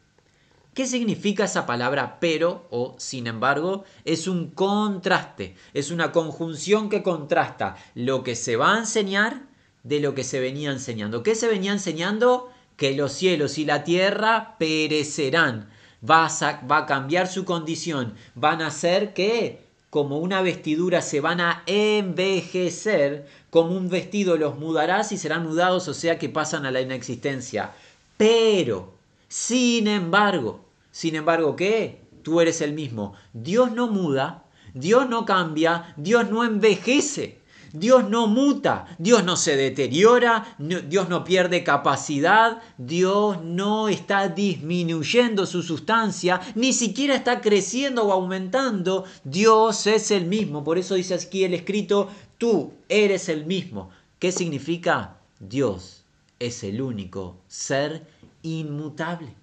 ¿Qué 0.77 0.87
significa 0.87 1.47
esa 1.47 1.65
palabra 1.65 2.19
pero 2.21 2.67
o 2.69 2.97
sin 2.99 3.27
embargo? 3.29 3.85
Es 4.05 4.29
un 4.29 4.51
contraste, 4.51 5.57
es 5.73 5.91
una 5.91 6.13
conjunción 6.13 6.91
que 6.91 7.03
contrasta 7.03 7.79
lo 7.95 8.23
que 8.23 8.37
se 8.37 8.57
va 8.57 8.75
a 8.75 8.81
enseñar 8.81 9.41
de 9.85 10.01
lo 10.01 10.15
que 10.15 10.23
se 10.23 10.39
venía 10.39 10.71
enseñando. 10.71 11.23
¿Qué 11.23 11.35
se 11.35 11.49
venía 11.49 11.73
enseñando? 11.73 12.53
Que 12.77 12.95
los 12.95 13.13
cielos 13.13 13.57
y 13.57 13.65
la 13.65 13.85
tierra 13.85 14.57
perecerán. 14.59 15.71
Va 16.09 16.27
a, 16.27 16.67
va 16.71 16.77
a 16.77 16.87
cambiar 16.87 17.27
su 17.27 17.47
condición. 17.47 18.13
Van 18.35 18.61
a 18.61 18.71
ser 18.71 19.15
que 19.15 19.65
como 19.89 20.19
una 20.19 20.43
vestidura 20.43 21.01
se 21.01 21.23
van 21.23 21.41
a 21.41 21.63
envejecer, 21.65 23.27
como 23.49 23.75
un 23.75 23.89
vestido 23.89 24.37
los 24.37 24.59
mudarás 24.59 25.11
y 25.11 25.17
serán 25.17 25.45
mudados, 25.45 25.89
o 25.89 25.95
sea 25.95 26.19
que 26.19 26.29
pasan 26.29 26.67
a 26.67 26.71
la 26.71 26.83
inexistencia. 26.83 27.73
Pero, 28.19 28.93
sin 29.27 29.89
embargo, 29.89 30.66
sin 30.97 31.15
embargo, 31.15 31.57
¿qué? 31.57 32.01
Tú 32.23 32.41
eres 32.41 32.63
el 32.63 32.73
mismo. 32.73 33.13
Dios 33.35 33.71
no 33.71 33.87
muda, 33.87 34.45
Dios 34.73 35.07
no 35.11 35.27
cambia, 35.27 35.93
Dios 35.99 36.31
no 36.31 36.43
envejece. 36.43 37.39
Dios 37.75 38.09
no 38.09 38.29
muta, 38.29 38.87
Dios 38.99 39.23
no 39.23 39.37
se 39.37 39.59
deteriora, 39.59 40.57
Dios 40.59 41.11
no 41.11 41.23
pierde 41.23 41.65
capacidad, 41.65 42.63
Dios 42.79 43.43
no 43.43 43.91
está 43.91 44.31
disminuyendo 44.31 45.45
su 45.45 45.63
sustancia, 45.63 46.41
ni 46.55 46.73
siquiera 46.73 47.15
está 47.15 47.43
creciendo 47.43 48.05
o 48.05 48.13
aumentando. 48.13 49.05
Dios 49.23 49.87
es 49.87 50.11
el 50.11 50.25
mismo. 50.25 50.65
Por 50.65 50.79
eso 50.79 50.95
dice 50.95 51.13
aquí 51.13 51.45
el 51.45 51.53
escrito, 51.53 52.09
tú 52.39 52.73
eres 52.89 53.29
el 53.29 53.45
mismo. 53.45 53.91
¿Qué 54.19 54.33
significa? 54.33 55.19
Dios 55.41 56.05
es 56.39 56.65
el 56.65 56.81
único 56.81 57.37
ser 57.49 58.07
inmutable. 58.43 59.35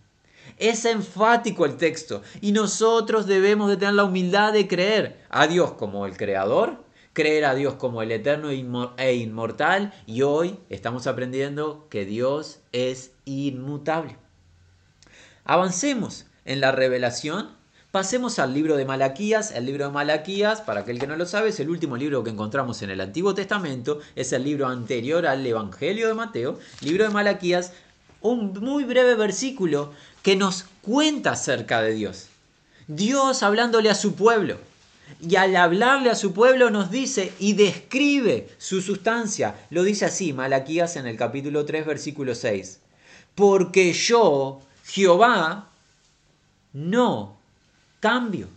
Es 0.58 0.86
enfático 0.86 1.66
el 1.66 1.78
texto 1.78 2.22
y 2.42 2.52
nosotros 2.52 3.28
debemos 3.28 3.70
de 3.70 3.78
tener 3.78 3.96
la 3.96 4.04
humildad 4.04 4.54
de 4.54 4.68
creer 4.68 5.20
a 5.30 5.48
Dios 5.48 5.74
como 5.74 6.06
el 6.06 6.16
creador, 6.18 6.84
creer 7.14 7.46
a 7.46 7.56
Dios 7.56 7.76
como 7.76 8.02
el 8.02 8.12
eterno 8.12 8.50
e 8.50 9.16
inmortal 9.16 9.94
y 10.06 10.22
hoy 10.24 10.58
estamos 10.70 11.08
aprendiendo 11.08 11.88
que 11.90 12.06
Dios 12.06 12.60
es 12.72 13.12
inmutable. 13.26 14.18
Avancemos 15.46 16.26
en 16.46 16.62
la 16.62 16.72
revelación. 16.72 17.50
Pasemos 17.92 18.40
al 18.40 18.54
libro 18.54 18.76
de 18.76 18.86
Malaquías. 18.86 19.52
El 19.52 19.66
libro 19.66 19.86
de 19.86 19.92
Malaquías, 19.92 20.62
para 20.62 20.82
aquel 20.82 21.00
que 21.00 21.06
no 21.06 21.16
lo 21.16 21.26
sabe, 21.26 21.50
es 21.50 21.60
el 21.60 21.70
último 21.70 21.98
libro 21.98 22.24
que 22.24 22.32
encontramos 22.32 22.82
en 22.82 22.90
el 22.90 23.02
Antiguo 23.02 23.36
Testamento. 23.36 24.00
Es 24.16 24.34
el 24.34 24.44
libro 24.44 24.68
anterior 24.68 25.28
al 25.28 25.46
Evangelio 25.46 26.08
de 26.08 26.14
Mateo. 26.14 26.58
Libro 26.82 27.04
de 27.04 27.12
Malaquías, 27.12 27.74
un 28.22 28.54
muy 28.62 28.86
breve 28.86 29.16
versículo 29.16 29.92
que 30.24 30.36
nos 30.36 30.66
cuenta 30.82 31.34
acerca 31.34 31.82
de 31.82 31.94
Dios. 31.94 32.28
Dios 32.88 33.44
hablándole 33.44 33.90
a 33.92 33.96
su 33.96 34.16
pueblo. 34.16 34.58
Y 35.22 35.36
al 35.36 35.56
hablarle 35.56 36.10
a 36.10 36.16
su 36.16 36.34
pueblo 36.34 36.70
nos 36.70 36.90
dice 36.90 37.34
y 37.40 37.54
describe 37.54 38.50
su 38.58 38.82
sustancia. 38.82 39.56
Lo 39.70 39.84
dice 39.84 40.06
así, 40.06 40.34
Malaquías 40.34 40.96
en 40.96 41.06
el 41.06 41.18
capítulo 41.18 41.66
3, 41.66 41.86
versículo 41.86 42.34
6. 42.36 42.80
Porque 43.36 43.94
yo, 43.94 44.62
Jehová, 44.86 45.70
no 46.72 47.38
cambio. 48.00 48.48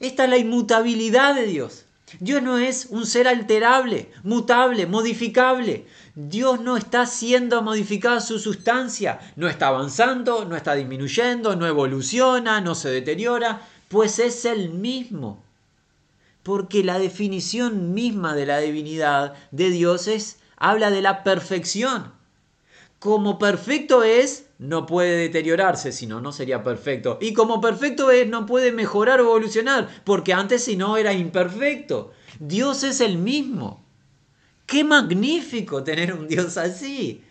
Esta 0.00 0.24
es 0.24 0.30
la 0.30 0.38
inmutabilidad 0.38 1.34
de 1.34 1.46
Dios. 1.46 1.84
Dios 2.20 2.42
no 2.42 2.58
es 2.58 2.86
un 2.90 3.06
ser 3.06 3.28
alterable, 3.28 4.10
mutable, 4.22 4.86
modificable. 4.86 5.86
Dios 6.14 6.60
no 6.60 6.76
está 6.76 7.06
siendo 7.06 7.62
modificada 7.62 8.20
su 8.20 8.38
sustancia, 8.38 9.20
no 9.36 9.48
está 9.48 9.68
avanzando, 9.68 10.44
no 10.44 10.56
está 10.56 10.74
disminuyendo, 10.74 11.56
no 11.56 11.66
evoluciona, 11.66 12.60
no 12.60 12.74
se 12.74 12.90
deteriora 12.90 13.62
pues 13.92 14.18
es 14.18 14.46
el 14.46 14.70
mismo. 14.70 15.44
Porque 16.42 16.82
la 16.82 16.98
definición 16.98 17.92
misma 17.92 18.34
de 18.34 18.46
la 18.46 18.58
divinidad 18.58 19.34
de 19.50 19.68
Dios 19.68 20.08
es, 20.08 20.38
habla 20.56 20.90
de 20.90 21.02
la 21.02 21.22
perfección. 21.22 22.10
Como 22.98 23.38
perfecto 23.38 24.02
es, 24.02 24.46
no 24.62 24.86
puede 24.86 25.16
deteriorarse, 25.16 25.90
si 25.90 26.06
no, 26.06 26.20
no 26.20 26.30
sería 26.30 26.62
perfecto. 26.62 27.18
Y 27.20 27.32
como 27.32 27.60
perfecto 27.60 28.12
es, 28.12 28.28
no 28.28 28.46
puede 28.46 28.70
mejorar 28.70 29.20
o 29.20 29.24
evolucionar, 29.24 29.88
porque 30.04 30.32
antes 30.32 30.62
si 30.62 30.76
no 30.76 30.96
era 30.96 31.12
imperfecto. 31.12 32.12
Dios 32.38 32.84
es 32.84 33.00
el 33.00 33.18
mismo. 33.18 33.84
Qué 34.64 34.84
magnífico 34.84 35.82
tener 35.82 36.14
un 36.14 36.28
Dios 36.28 36.56
así. 36.58 37.24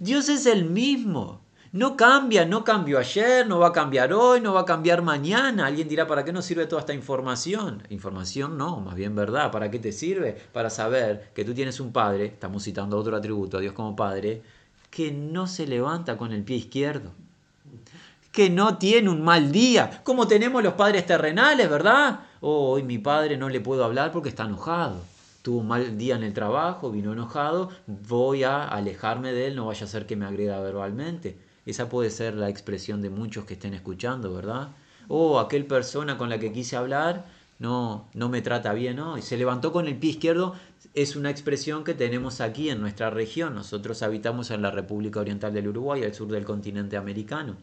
Dios 0.00 0.28
es 0.28 0.46
el 0.46 0.64
mismo. 0.64 1.44
No 1.70 1.96
cambia, 1.96 2.44
no 2.44 2.64
cambió 2.64 2.98
ayer, 2.98 3.46
no 3.46 3.60
va 3.60 3.68
a 3.68 3.72
cambiar 3.72 4.12
hoy, 4.12 4.40
no 4.40 4.52
va 4.52 4.62
a 4.62 4.64
cambiar 4.64 5.02
mañana. 5.02 5.66
Alguien 5.66 5.88
dirá, 5.88 6.08
¿para 6.08 6.24
qué 6.24 6.32
nos 6.32 6.44
sirve 6.44 6.66
toda 6.66 6.80
esta 6.80 6.94
información? 6.94 7.84
Información 7.90 8.58
no, 8.58 8.80
más 8.80 8.96
bien 8.96 9.14
verdad. 9.14 9.52
¿Para 9.52 9.70
qué 9.70 9.78
te 9.78 9.92
sirve? 9.92 10.36
Para 10.52 10.70
saber 10.70 11.30
que 11.34 11.44
tú 11.44 11.54
tienes 11.54 11.78
un 11.78 11.92
padre, 11.92 12.26
estamos 12.26 12.64
citando 12.64 12.98
otro 12.98 13.16
atributo 13.16 13.58
a 13.58 13.60
Dios 13.60 13.74
como 13.74 13.94
padre, 13.94 14.42
que 14.94 15.10
no 15.10 15.48
se 15.48 15.66
levanta 15.66 16.16
con 16.16 16.32
el 16.32 16.44
pie 16.44 16.56
izquierdo. 16.56 17.10
Que 18.30 18.48
no 18.48 18.78
tiene 18.78 19.10
un 19.10 19.22
mal 19.22 19.50
día, 19.50 20.02
como 20.04 20.28
tenemos 20.28 20.62
los 20.62 20.74
padres 20.74 21.04
terrenales, 21.04 21.68
¿verdad? 21.68 22.20
Oh, 22.40 22.70
hoy 22.70 22.82
mi 22.84 22.98
padre 22.98 23.36
no 23.36 23.48
le 23.48 23.60
puedo 23.60 23.84
hablar 23.84 24.12
porque 24.12 24.28
está 24.28 24.44
enojado 24.44 25.02
tuvo 25.44 25.58
un 25.58 25.68
mal 25.68 25.98
día 25.98 26.16
en 26.16 26.22
el 26.22 26.32
trabajo, 26.32 26.90
vino 26.90 27.12
enojado, 27.12 27.68
voy 27.86 28.44
a 28.44 28.66
alejarme 28.66 29.30
de 29.34 29.48
él, 29.48 29.56
no 29.56 29.66
vaya 29.66 29.84
a 29.84 29.88
ser 29.88 30.06
que 30.06 30.16
me 30.16 30.24
agreda 30.24 30.58
verbalmente. 30.60 31.36
Esa 31.66 31.90
puede 31.90 32.08
ser 32.08 32.32
la 32.32 32.48
expresión 32.48 33.02
de 33.02 33.10
muchos 33.10 33.44
que 33.44 33.52
estén 33.52 33.74
escuchando, 33.74 34.32
¿verdad? 34.32 34.68
Oh, 35.06 35.38
aquel 35.38 35.66
persona 35.66 36.16
con 36.16 36.30
la 36.30 36.38
que 36.38 36.50
quise 36.50 36.76
hablar 36.76 37.26
no, 37.58 38.08
no 38.14 38.28
me 38.28 38.42
trata 38.42 38.72
bien, 38.72 38.96
¿no? 38.96 39.16
Y 39.16 39.22
se 39.22 39.36
levantó 39.36 39.72
con 39.72 39.86
el 39.86 39.96
pie 39.96 40.10
izquierdo 40.10 40.54
es 40.94 41.16
una 41.16 41.30
expresión 41.30 41.82
que 41.82 41.94
tenemos 41.94 42.40
aquí 42.40 42.70
en 42.70 42.80
nuestra 42.80 43.10
región. 43.10 43.54
Nosotros 43.54 44.02
habitamos 44.02 44.50
en 44.50 44.62
la 44.62 44.70
República 44.70 45.20
Oriental 45.20 45.52
del 45.52 45.68
Uruguay, 45.68 46.04
al 46.04 46.14
sur 46.14 46.28
del 46.28 46.44
continente 46.44 46.96
americano. 46.96 47.56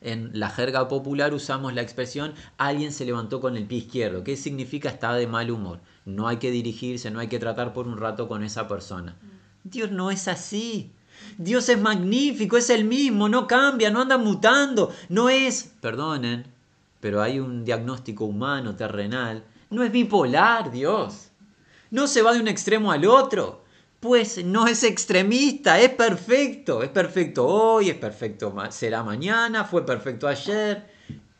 En 0.00 0.38
la 0.38 0.50
jerga 0.50 0.88
popular 0.88 1.32
usamos 1.32 1.74
la 1.74 1.82
expresión 1.82 2.34
alguien 2.58 2.92
se 2.92 3.04
levantó 3.04 3.40
con 3.40 3.56
el 3.56 3.66
pie 3.66 3.78
izquierdo. 3.78 4.24
¿Qué 4.24 4.36
significa 4.36 4.88
está 4.88 5.14
de 5.14 5.26
mal 5.26 5.50
humor? 5.50 5.80
No 6.04 6.28
hay 6.28 6.38
que 6.38 6.50
dirigirse, 6.50 7.10
no 7.10 7.20
hay 7.20 7.28
que 7.28 7.38
tratar 7.38 7.72
por 7.72 7.86
un 7.88 7.98
rato 7.98 8.28
con 8.28 8.42
esa 8.42 8.68
persona. 8.68 9.16
Dios 9.62 9.90
no 9.90 10.10
es 10.10 10.28
así. 10.28 10.92
Dios 11.38 11.68
es 11.68 11.80
magnífico, 11.80 12.56
es 12.56 12.70
el 12.70 12.84
mismo, 12.84 13.28
no 13.28 13.46
cambia, 13.46 13.90
no 13.90 14.02
anda 14.02 14.18
mutando, 14.18 14.92
no 15.08 15.30
es, 15.30 15.72
perdonen, 15.80 16.44
pero 17.04 17.20
hay 17.20 17.38
un 17.38 17.66
diagnóstico 17.66 18.24
humano, 18.24 18.76
terrenal, 18.76 19.44
no 19.68 19.82
es 19.82 19.92
bipolar 19.92 20.70
Dios, 20.70 21.32
no 21.90 22.06
se 22.06 22.22
va 22.22 22.32
de 22.32 22.40
un 22.40 22.48
extremo 22.48 22.90
al 22.92 23.04
otro, 23.04 23.62
pues 24.00 24.42
no 24.42 24.66
es 24.66 24.82
extremista, 24.84 25.78
es 25.78 25.90
perfecto, 25.90 26.82
es 26.82 26.88
perfecto 26.88 27.46
hoy, 27.46 27.90
es 27.90 27.96
perfecto, 27.96 28.54
será 28.70 29.02
mañana, 29.02 29.64
fue 29.64 29.84
perfecto 29.84 30.26
ayer, 30.26 30.90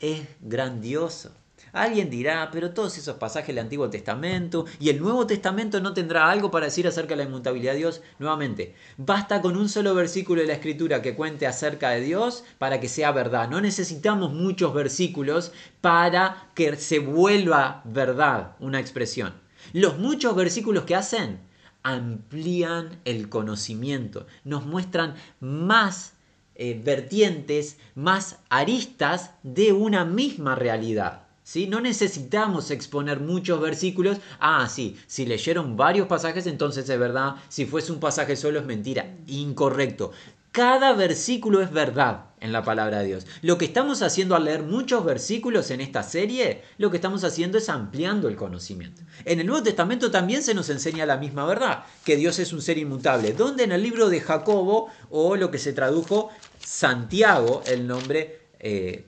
es 0.01 0.21
grandioso. 0.43 1.33
Alguien 1.75 2.09
dirá, 2.09 2.51
pero 2.53 2.71
todos 2.71 2.97
esos 2.99 3.17
pasajes 3.17 3.49
del 3.49 3.59
Antiguo 3.59 3.91
Testamento 3.91 4.65
y 4.79 4.91
el 4.91 5.01
Nuevo 5.01 5.27
Testamento 5.27 5.81
no 5.81 5.93
tendrá 5.93 6.31
algo 6.31 6.49
para 6.53 6.67
decir 6.67 6.87
acerca 6.87 7.11
de 7.17 7.25
la 7.25 7.29
inmutabilidad 7.29 7.73
de 7.73 7.79
Dios. 7.79 8.01
Nuevamente, 8.21 8.77
basta 8.97 9.43
con 9.43 9.57
un 9.57 9.69
solo 9.69 9.93
versículo 9.93 10.41
de 10.41 10.47
la 10.47 10.55
Escritura 10.55 11.03
que 11.03 11.17
cuente 11.17 11.49
acerca 11.49 11.91
de 11.91 12.01
Dios 12.01 12.45
para 12.59 12.79
que 12.79 12.89
sea 12.89 13.11
verdad. 13.11 13.51
No 13.51 13.61
necesitamos 13.61 14.33
muchos 14.33 14.73
versículos 14.73 15.51
para 15.81 16.51
que 16.55 16.77
se 16.77 17.01
vuelva 17.01 17.83
verdad 17.85 18.53
una 18.61 18.79
expresión. 18.79 19.35
Los 19.73 19.99
muchos 19.99 20.37
versículos 20.37 20.85
que 20.85 20.95
hacen 20.95 21.41
amplían 21.83 23.01
el 23.05 23.29
conocimiento, 23.29 24.29
nos 24.45 24.65
muestran 24.65 25.17
más 25.41 26.15
eh, 26.55 26.81
vertientes, 26.83 27.79
más 27.97 28.39
aristas 28.49 29.33
de 29.43 29.73
una 29.73 30.05
misma 30.05 30.55
realidad. 30.55 31.24
No 31.69 31.81
necesitamos 31.81 32.71
exponer 32.71 33.21
muchos 33.21 33.61
versículos. 33.61 34.19
Ah, 34.41 34.69
sí, 34.69 34.97
si 35.07 35.27
leyeron 35.27 35.77
varios 35.77 36.07
pasajes, 36.07 36.47
entonces 36.47 36.89
es 36.89 36.99
verdad. 36.99 37.37
Si 37.49 37.67
fuese 37.67 37.93
un 37.93 38.01
pasaje 38.01 38.35
solo 38.35 38.61
es 38.61 38.67
mentira. 38.67 39.15
Incorrecto. 39.27 40.13
Cada 40.55 40.93
versículo 40.93 41.63
es 41.63 41.73
verdad 41.73 42.27
en 42.41 42.53
la 42.53 42.63
palabra 42.63 43.01
de 43.01 43.07
Dios. 43.07 43.27
Lo 43.43 43.59
que 43.59 43.65
estamos 43.65 44.03
haciendo 44.03 44.37
al 44.37 44.45
leer 44.45 44.63
muchos 44.63 45.05
versículos 45.05 45.73
en 45.73 45.81
esta 45.81 46.05
serie, 46.05 46.63
lo 46.79 46.93
que 46.93 46.99
estamos 46.99 47.25
haciendo 47.25 47.59
es 47.59 47.69
ampliando 47.69 48.29
el 48.29 48.37
conocimiento. 48.37 49.03
En 49.25 49.41
el 49.41 49.47
Nuevo 49.47 49.65
Testamento 49.65 50.13
también 50.13 50.45
se 50.45 50.55
nos 50.55 50.71
enseña 50.71 51.07
la 51.07 51.17
misma 51.17 51.45
verdad, 51.45 51.85
que 52.05 52.15
Dios 52.15 52.39
es 52.39 52.53
un 52.53 52.63
ser 52.63 52.79
inmutable. 52.79 53.33
¿Dónde? 53.33 53.65
En 53.65 53.73
el 53.73 53.83
libro 53.83 54.09
de 54.09 54.21
Jacobo, 54.21 54.91
o 55.11 55.35
lo 55.35 55.51
que 55.51 55.59
se 55.59 55.73
tradujo 55.73 56.31
Santiago, 56.61 57.65
el 57.67 57.89
nombre 57.89 58.43
eh, 58.61 59.07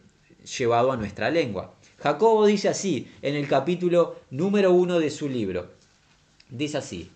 llevado 0.59 0.91
a 0.91 0.97
nuestra 0.97 1.31
lengua. 1.31 1.76
Jacobo 2.07 2.47
dice 2.47 2.69
así 2.69 3.11
en 3.21 3.35
el 3.35 3.49
capítulo 3.49 4.21
número 4.31 4.71
uno 4.71 5.01
de 5.01 5.11
su 5.11 5.29
libro. 5.29 5.67
Dice 6.49 6.79
así, 6.79 7.11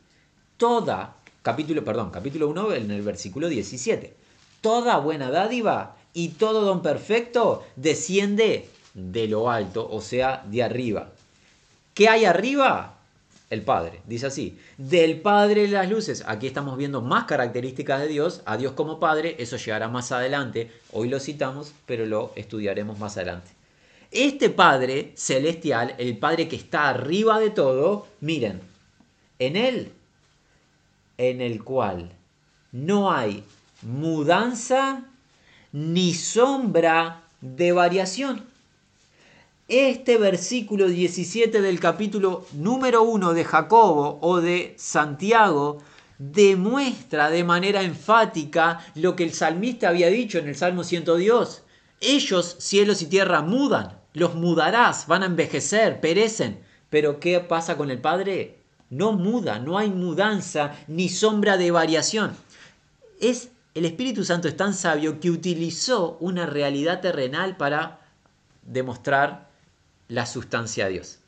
toda, 0.56 1.14
capítulo, 1.42 1.84
perdón, 1.84 2.10
capítulo 2.10 2.48
1 2.48 2.74
en 2.74 2.90
el 2.90 3.02
versículo 3.02 3.48
17, 3.48 4.12
toda 4.60 4.98
buena 4.98 5.30
dádiva 5.30 5.94
y 6.12 6.30
todo 6.30 6.62
don 6.62 6.82
perfecto 6.82 7.64
desciende 7.76 8.68
de 8.94 9.28
lo 9.28 9.48
alto, 9.48 9.88
o 9.88 10.00
sea, 10.00 10.44
de 10.50 10.64
arriba. 10.64 11.10
¿Qué 11.94 12.08
hay 12.08 12.24
arriba? 12.24 12.96
El 13.48 13.62
Padre. 13.62 14.00
Dice 14.06 14.26
así, 14.26 14.58
del 14.76 15.20
Padre 15.20 15.62
de 15.62 15.68
las 15.68 15.88
luces. 15.88 16.24
Aquí 16.26 16.48
estamos 16.48 16.76
viendo 16.76 17.00
más 17.00 17.26
características 17.26 18.00
de 18.00 18.08
Dios, 18.08 18.42
a 18.44 18.56
Dios 18.56 18.72
como 18.72 18.98
Padre, 18.98 19.36
eso 19.38 19.56
llegará 19.56 19.86
más 19.86 20.10
adelante. 20.10 20.72
Hoy 20.90 21.08
lo 21.08 21.20
citamos, 21.20 21.74
pero 21.86 22.06
lo 22.06 22.32
estudiaremos 22.34 22.98
más 22.98 23.16
adelante. 23.16 23.59
Este 24.10 24.50
Padre 24.50 25.12
celestial, 25.14 25.94
el 25.98 26.18
Padre 26.18 26.48
que 26.48 26.56
está 26.56 26.88
arriba 26.88 27.38
de 27.38 27.50
todo, 27.50 28.08
miren, 28.20 28.60
en 29.38 29.54
Él, 29.54 29.92
en 31.16 31.40
el 31.40 31.62
cual 31.62 32.10
no 32.72 33.12
hay 33.12 33.44
mudanza 33.82 35.04
ni 35.72 36.12
sombra 36.14 37.22
de 37.40 37.70
variación. 37.70 38.44
Este 39.68 40.18
versículo 40.18 40.88
17 40.88 41.60
del 41.62 41.78
capítulo 41.78 42.44
número 42.54 43.04
1 43.04 43.32
de 43.32 43.44
Jacobo 43.44 44.18
o 44.22 44.40
de 44.40 44.74
Santiago 44.76 45.78
demuestra 46.18 47.30
de 47.30 47.44
manera 47.44 47.82
enfática 47.82 48.84
lo 48.96 49.14
que 49.14 49.22
el 49.22 49.32
salmista 49.32 49.88
había 49.88 50.08
dicho 50.08 50.38
en 50.38 50.48
el 50.48 50.56
Salmo 50.56 50.82
102. 50.82 51.62
Ellos, 52.00 52.56
cielos 52.58 53.02
y 53.02 53.06
tierra, 53.06 53.42
mudan, 53.42 53.99
los 54.12 54.34
mudarás, 54.34 55.06
van 55.06 55.22
a 55.22 55.26
envejecer, 55.26 56.00
perecen. 56.00 56.60
Pero 56.88 57.20
¿qué 57.20 57.40
pasa 57.40 57.76
con 57.76 57.90
el 57.90 58.00
Padre? 58.00 58.58
No 58.90 59.12
muda, 59.12 59.58
no 59.58 59.78
hay 59.78 59.90
mudanza 59.90 60.74
ni 60.88 61.08
sombra 61.08 61.56
de 61.56 61.70
variación. 61.70 62.36
Es 63.20 63.50
el 63.74 63.84
Espíritu 63.84 64.24
Santo 64.24 64.48
es 64.48 64.56
tan 64.56 64.74
sabio 64.74 65.20
que 65.20 65.30
utilizó 65.30 66.16
una 66.18 66.46
realidad 66.46 67.00
terrenal 67.00 67.56
para 67.56 68.00
demostrar 68.62 69.48
la 70.08 70.26
sustancia 70.26 70.86
de 70.86 70.92
Dios. 70.92 71.20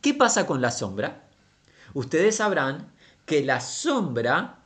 ¿Qué 0.00 0.14
pasa 0.14 0.46
con 0.46 0.62
la 0.62 0.70
sombra? 0.70 1.24
Ustedes 1.92 2.36
sabrán 2.36 2.90
que 3.26 3.44
la 3.44 3.60
sombra, 3.60 4.61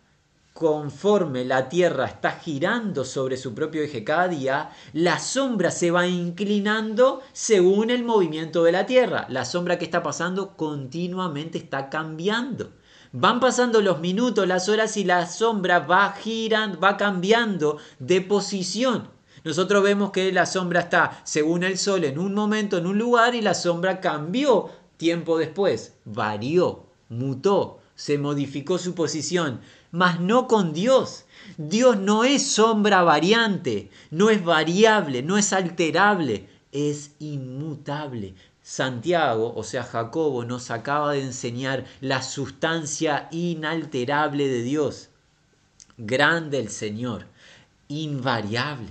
conforme 0.56 1.44
la 1.44 1.68
Tierra 1.68 2.06
está 2.06 2.32
girando 2.32 3.04
sobre 3.04 3.36
su 3.36 3.54
propio 3.54 3.82
eje 3.82 4.04
cada 4.04 4.26
día, 4.26 4.70
la 4.94 5.18
sombra 5.18 5.70
se 5.70 5.90
va 5.90 6.06
inclinando 6.06 7.20
según 7.34 7.90
el 7.90 8.04
movimiento 8.04 8.64
de 8.64 8.72
la 8.72 8.86
Tierra. 8.86 9.26
La 9.28 9.44
sombra 9.44 9.78
que 9.78 9.84
está 9.84 10.02
pasando 10.02 10.56
continuamente 10.56 11.58
está 11.58 11.90
cambiando. 11.90 12.72
Van 13.12 13.38
pasando 13.38 13.82
los 13.82 14.00
minutos, 14.00 14.48
las 14.48 14.70
horas 14.70 14.96
y 14.96 15.04
la 15.04 15.26
sombra 15.26 15.80
va 15.80 16.12
girando, 16.12 16.80
va 16.80 16.96
cambiando 16.96 17.76
de 17.98 18.22
posición. 18.22 19.10
Nosotros 19.44 19.82
vemos 19.82 20.10
que 20.10 20.32
la 20.32 20.46
sombra 20.46 20.80
está, 20.80 21.20
según 21.24 21.64
el 21.64 21.76
sol, 21.76 22.02
en 22.04 22.18
un 22.18 22.32
momento, 22.32 22.78
en 22.78 22.86
un 22.86 22.96
lugar 22.96 23.34
y 23.34 23.42
la 23.42 23.52
sombra 23.52 24.00
cambió 24.00 24.70
tiempo 24.96 25.36
después, 25.36 25.98
varió, 26.06 26.86
mutó, 27.10 27.80
se 27.96 28.18
modificó 28.18 28.78
su 28.78 28.94
posición, 28.94 29.60
mas 29.90 30.20
no 30.20 30.46
con 30.46 30.72
Dios. 30.72 31.24
Dios 31.56 31.96
no 31.96 32.24
es 32.24 32.46
sombra 32.46 33.02
variante, 33.02 33.90
no 34.10 34.30
es 34.30 34.44
variable, 34.44 35.22
no 35.22 35.38
es 35.38 35.52
alterable, 35.52 36.48
es 36.72 37.12
inmutable. 37.18 38.34
Santiago, 38.62 39.54
o 39.54 39.62
sea, 39.62 39.84
Jacobo, 39.84 40.44
nos 40.44 40.72
acaba 40.72 41.12
de 41.12 41.22
enseñar 41.22 41.84
la 42.00 42.22
sustancia 42.22 43.28
inalterable 43.30 44.48
de 44.48 44.62
Dios. 44.62 45.08
Grande 45.96 46.58
el 46.58 46.68
Señor, 46.68 47.26
invariable, 47.86 48.90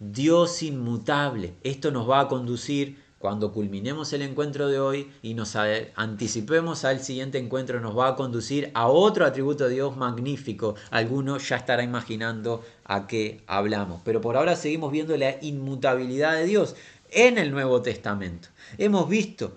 Dios 0.00 0.64
inmutable. 0.64 1.54
Esto 1.62 1.92
nos 1.92 2.10
va 2.10 2.20
a 2.20 2.28
conducir 2.28 3.03
cuando 3.24 3.52
culminemos 3.52 4.12
el 4.12 4.20
encuentro 4.20 4.68
de 4.68 4.78
hoy 4.78 5.10
y 5.22 5.32
nos 5.32 5.56
anticipemos 5.56 6.84
al 6.84 7.00
siguiente 7.00 7.38
encuentro, 7.38 7.80
nos 7.80 7.96
va 7.96 8.08
a 8.08 8.16
conducir 8.16 8.70
a 8.74 8.88
otro 8.88 9.24
atributo 9.24 9.64
de 9.64 9.76
Dios 9.76 9.96
magnífico. 9.96 10.74
Alguno 10.90 11.38
ya 11.38 11.56
estará 11.56 11.82
imaginando 11.82 12.62
a 12.84 13.06
qué 13.06 13.40
hablamos. 13.46 14.02
Pero 14.04 14.20
por 14.20 14.36
ahora 14.36 14.56
seguimos 14.56 14.92
viendo 14.92 15.16
la 15.16 15.42
inmutabilidad 15.42 16.34
de 16.34 16.44
Dios 16.44 16.76
en 17.12 17.38
el 17.38 17.50
Nuevo 17.50 17.80
Testamento. 17.80 18.48
Hemos 18.76 19.08
visto 19.08 19.56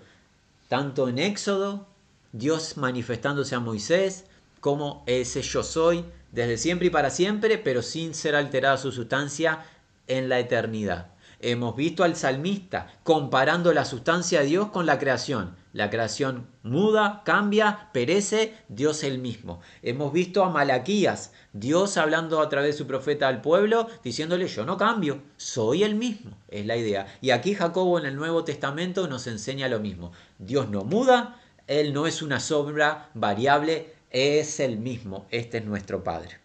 tanto 0.68 1.06
en 1.06 1.18
Éxodo, 1.18 1.84
Dios 2.32 2.78
manifestándose 2.78 3.54
a 3.54 3.60
Moisés, 3.60 4.24
como 4.60 5.02
ese 5.04 5.42
yo 5.42 5.62
soy 5.62 6.06
desde 6.32 6.56
siempre 6.56 6.86
y 6.86 6.90
para 6.90 7.10
siempre, 7.10 7.58
pero 7.58 7.82
sin 7.82 8.14
ser 8.14 8.34
alterada 8.34 8.78
su 8.78 8.92
sustancia 8.92 9.66
en 10.06 10.30
la 10.30 10.38
eternidad. 10.38 11.17
Hemos 11.40 11.76
visto 11.76 12.02
al 12.02 12.16
salmista 12.16 12.88
comparando 13.04 13.72
la 13.72 13.84
sustancia 13.84 14.40
de 14.40 14.46
Dios 14.46 14.70
con 14.70 14.86
la 14.86 14.98
creación. 14.98 15.54
La 15.72 15.88
creación 15.88 16.48
muda, 16.64 17.22
cambia, 17.24 17.90
perece, 17.92 18.54
Dios 18.68 19.04
el 19.04 19.18
mismo. 19.18 19.60
Hemos 19.82 20.12
visto 20.12 20.42
a 20.42 20.50
Malaquías, 20.50 21.32
Dios 21.52 21.96
hablando 21.96 22.40
a 22.40 22.48
través 22.48 22.74
de 22.74 22.78
su 22.78 22.88
profeta 22.88 23.28
al 23.28 23.40
pueblo, 23.40 23.86
diciéndole 24.02 24.48
yo 24.48 24.64
no 24.64 24.76
cambio, 24.76 25.22
soy 25.36 25.84
el 25.84 25.94
mismo, 25.94 26.32
es 26.48 26.66
la 26.66 26.76
idea. 26.76 27.06
Y 27.20 27.30
aquí 27.30 27.54
Jacobo 27.54 28.00
en 28.00 28.06
el 28.06 28.16
Nuevo 28.16 28.42
Testamento 28.42 29.06
nos 29.06 29.28
enseña 29.28 29.68
lo 29.68 29.78
mismo. 29.78 30.10
Dios 30.38 30.68
no 30.68 30.82
muda, 30.82 31.40
Él 31.68 31.92
no 31.92 32.08
es 32.08 32.20
una 32.20 32.40
sombra 32.40 33.10
variable, 33.14 33.94
es 34.10 34.58
el 34.58 34.78
mismo, 34.78 35.26
este 35.30 35.58
es 35.58 35.64
nuestro 35.64 36.02
Padre. 36.02 36.38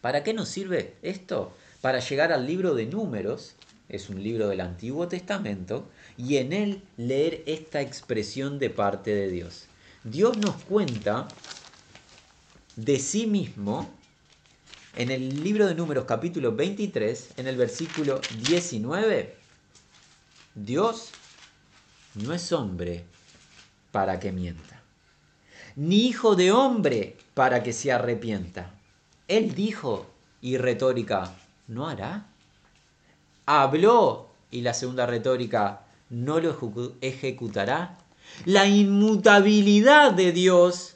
¿Para 0.00 0.22
qué 0.22 0.32
nos 0.32 0.48
sirve 0.48 0.94
esto? 1.02 1.52
Para 1.82 1.98
llegar 1.98 2.32
al 2.32 2.46
libro 2.46 2.74
de 2.74 2.86
números, 2.86 3.56
es 3.90 4.08
un 4.08 4.22
libro 4.22 4.48
del 4.48 4.60
Antiguo 4.60 5.08
Testamento, 5.08 5.88
y 6.16 6.36
en 6.36 6.52
él 6.52 6.82
leer 6.96 7.42
esta 7.46 7.80
expresión 7.80 8.58
de 8.58 8.70
parte 8.70 9.14
de 9.14 9.28
Dios. 9.28 9.66
Dios 10.04 10.38
nos 10.38 10.56
cuenta 10.62 11.28
de 12.76 12.98
sí 12.98 13.26
mismo 13.26 13.90
en 14.96 15.10
el 15.10 15.42
libro 15.42 15.66
de 15.66 15.74
números 15.74 16.04
capítulo 16.04 16.54
23, 16.54 17.30
en 17.36 17.46
el 17.46 17.56
versículo 17.56 18.20
19. 18.46 19.36
Dios 20.54 21.10
no 22.14 22.32
es 22.32 22.52
hombre 22.52 23.04
para 23.92 24.18
que 24.18 24.32
mienta, 24.32 24.82
ni 25.76 26.06
hijo 26.06 26.34
de 26.34 26.52
hombre 26.52 27.16
para 27.34 27.62
que 27.62 27.72
se 27.72 27.92
arrepienta. 27.92 28.74
Él 29.28 29.54
dijo, 29.54 30.10
y 30.40 30.56
retórica, 30.56 31.34
¿no 31.68 31.88
hará? 31.88 32.29
Habló, 33.52 34.28
y 34.52 34.60
la 34.60 34.74
segunda 34.74 35.06
retórica, 35.06 35.80
no 36.08 36.38
lo 36.38 36.56
ejecutará. 37.00 37.98
La 38.44 38.68
inmutabilidad 38.68 40.12
de 40.12 40.30
Dios 40.30 40.94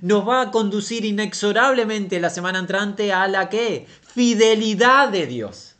nos 0.00 0.26
va 0.26 0.40
a 0.40 0.50
conducir 0.50 1.04
inexorablemente 1.04 2.18
la 2.18 2.30
semana 2.30 2.58
entrante 2.58 3.12
a 3.12 3.28
la 3.28 3.50
que? 3.50 3.86
Fidelidad 4.00 5.10
de 5.10 5.26
Dios. 5.26 5.74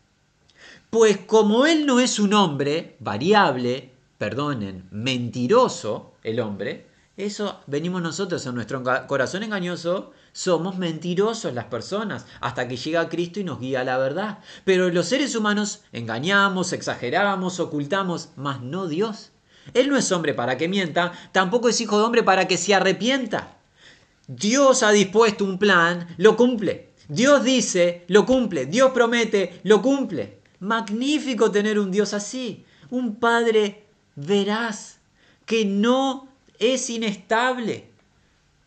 Pues 0.91 1.17
como 1.17 1.65
Él 1.65 1.87
no 1.87 2.01
es 2.01 2.19
un 2.19 2.35
hombre 2.35 2.97
variable, 3.01 3.91
perdonen, 4.19 4.89
mentiroso 4.91 6.13
el 6.23 6.41
hombre, 6.41 6.85
eso 7.17 7.61
venimos 7.67 8.03
nosotros 8.03 8.45
en 8.45 8.57
nuestro 8.57 8.83
corazón 9.07 9.43
engañoso, 9.43 10.13
somos 10.33 10.79
mentirosos 10.79 11.55
las 11.55 11.67
personas 11.67 12.27
hasta 12.41 12.69
que 12.69 12.77
llega 12.77 13.09
Cristo 13.09 13.41
y 13.41 13.45
nos 13.45 13.61
guía 13.61 13.81
a 13.81 13.85
la 13.85 13.99
verdad. 13.99 14.39
Pero 14.65 14.89
los 14.91 15.07
seres 15.07 15.35
humanos 15.35 15.83
engañamos, 15.93 16.73
exageramos, 16.73 17.61
ocultamos, 17.61 18.31
mas 18.37 18.61
no 18.61 18.87
Dios. 18.87 19.31
Él 19.75 19.89
no 19.89 19.97
es 19.97 20.11
hombre 20.13 20.35
para 20.35 20.57
que 20.57 20.69
mienta, 20.69 21.13
tampoco 21.33 21.69
es 21.69 21.81
hijo 21.81 21.99
de 21.99 22.05
hombre 22.05 22.23
para 22.23 22.49
que 22.49 22.57
se 22.57 22.75
arrepienta. 22.75 23.57
Dios 24.27 24.83
ha 24.83 24.93
dispuesto 24.93 25.45
un 25.45 25.59
plan, 25.59 26.09
lo 26.17 26.37
cumple. 26.37 26.91
Dios 27.09 27.43
dice, 27.43 28.05
lo 28.07 28.25
cumple. 28.25 28.67
Dios 28.67 28.93
promete, 28.93 29.61
lo 29.65 29.83
cumple. 29.83 30.39
Magnífico 30.61 31.51
tener 31.51 31.79
un 31.79 31.91
Dios 31.91 32.15
así. 32.15 32.65
Un 32.91 33.17
Padre 33.17 33.87
veraz, 34.15 34.99
que 35.45 35.65
no 35.65 36.29
es 36.61 36.89
inestable. 36.89 37.90